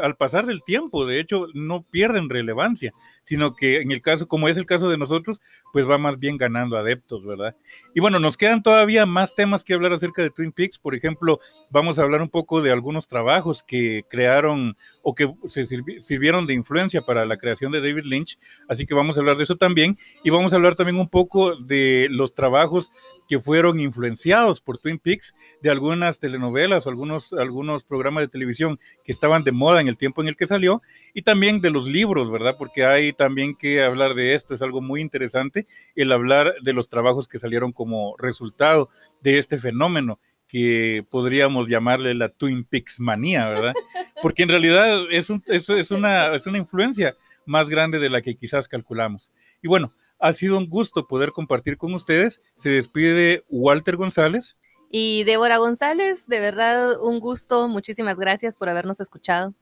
al 0.03 0.17
pasar 0.17 0.47
del 0.47 0.63
tiempo, 0.63 1.07
de 1.07 1.21
hecho, 1.21 1.47
no 1.55 1.83
pierden 1.83 2.29
relevancia, 2.29 2.93
sino 3.23 3.55
que 3.55 3.81
en 3.81 3.93
el 3.93 4.03
caso, 4.03 4.29
como 4.29 4.49
es 4.49 4.57
el 4.57 4.67
caso 4.67 4.89
de 4.89 4.99
nosotros, 4.99 5.41
pues 5.73 5.89
va 5.89 5.99
más 5.99 6.19
bien 6.19 6.37
ganando 6.37 6.77
adeptos, 6.77 7.25
¿verdad? 7.25 7.57
Y 7.95 8.01
bueno, 8.01 8.19
nos 8.19 8.37
quedan 8.37 8.63
todavía 8.63 9.07
más 9.07 9.35
temas 9.35 9.65
que 9.65 9.75
hablar 9.75 9.93
acerca 9.93 10.23
de 10.23 10.31
Twin 10.31 10.53
Peaks, 10.53 10.79
por 10.79 10.95
ejemplo, 10.95 11.41
vamos 11.71 11.99
a 11.99 12.03
hablar 12.03 12.23
un 12.23 12.29
poco 12.29 12.61
de 12.61 12.73
algunos 12.73 13.07
trabajos 13.07 13.63
que 13.63 14.05
crearon 14.09 14.77
o 15.03 15.15
que 15.15 15.33
se 15.47 15.65
sirvieron 15.67 16.47
de 16.47 16.55
influencia 16.55 17.03
para 17.03 17.25
la 17.27 17.37
creación 17.37 17.73
de 17.73 17.81
David 17.81 18.05
Lynch, 18.05 18.39
así 18.69 18.87
que 18.87 18.95
vamos 18.95 19.17
a 19.17 19.21
hablar 19.21 19.37
de 19.37 19.45
eso 19.45 19.57
también, 19.57 19.97
y 20.25 20.31
vamos 20.31 20.53
a 20.53 20.57
hablar 20.57 20.75
también 20.75 20.99
un 20.99 21.09
poco 21.09 21.57
de 21.57 22.09
los 22.11 22.35
trabajos 22.35 22.91
que 23.29 23.41
fueron 23.41 23.81
influenciados 23.81 24.61
por 24.61 24.79
Twin 24.79 24.99
Peaks, 24.99 25.35
de 25.63 25.71
algunas 25.71 26.21
telenovelas 26.21 26.87
o 26.87 26.91
algunos, 26.91 27.33
algunos 27.79 27.85
programas 27.85 28.23
de 28.23 28.29
televisión 28.29 28.79
que 29.05 29.13
estaban 29.13 29.45
de 29.45 29.53
moda 29.53 29.81
en 29.81 29.89
el 29.89 29.97
tiempo 29.97 30.23
en 30.23 30.29
el 30.29 30.37
que 30.37 30.47
salió 30.47 30.83
y 31.15 31.23
también 31.23 31.61
de 31.61 31.71
los 31.71 31.89
libros, 31.89 32.31
¿verdad? 32.31 32.55
Porque 32.59 32.85
hay 32.85 33.13
también 33.13 33.55
que 33.55 33.83
hablar 33.83 34.15
de 34.15 34.35
esto, 34.35 34.55
es 34.55 34.63
algo 34.63 34.81
muy 34.81 35.01
interesante 35.01 35.67
el 35.95 36.13
hablar 36.13 36.55
de 36.63 36.73
los 36.73 36.89
trabajos 36.89 37.29
que 37.29 37.39
salieron 37.39 37.73
como 37.73 38.17
resultado 38.19 38.89
de 39.23 39.39
este 39.39 39.59
fenómeno 39.59 40.19
que 40.49 41.05
podríamos 41.11 41.69
llamarle 41.69 42.15
la 42.15 42.31
Twin 42.31 42.65
Peaks 42.65 43.01
manía, 43.01 43.49
¿verdad? 43.49 43.75
Porque 44.23 44.43
en 44.43 44.49
realidad 44.49 45.03
es, 45.11 45.31
es, 45.47 45.91
una, 45.91 46.35
es 46.35 46.47
una 46.47 46.59
influencia 46.59 47.15
más 47.45 47.69
grande 47.69 47.99
de 47.99 48.09
la 48.09 48.23
que 48.23 48.35
quizás 48.35 48.67
calculamos. 48.67 49.31
Y 49.63 49.69
bueno, 49.69 49.93
ha 50.19 50.33
sido 50.33 50.59
un 50.59 50.69
gusto 50.69 51.07
poder 51.07 51.33
compartir 51.33 51.77
con 51.77 51.95
ustedes. 51.95 52.43
Se 52.57 52.71
despide 52.71 53.45
Walter 53.49 53.97
González. 53.97 54.57
Y 54.91 55.25
Débora 55.25 55.59
González, 55.59 56.27
de 56.27 56.41
verdad 56.41 57.01
un 57.03 57.21
gusto. 57.21 57.69
Muchísimas 57.69 58.19
gracias 58.19 58.57
por 58.57 58.69
habernos 58.69 59.01
escuchado. 59.01 59.55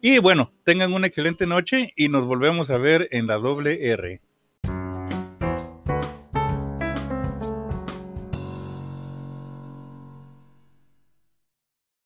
Y 0.00 0.18
bueno, 0.18 0.50
tengan 0.64 0.92
una 0.92 1.06
excelente 1.06 1.46
noche 1.46 1.92
y 1.96 2.08
nos 2.08 2.26
volvemos 2.26 2.70
a 2.70 2.76
ver 2.76 3.08
en 3.12 3.26
la 3.26 3.36
doble 3.36 3.90
R. 3.92 4.20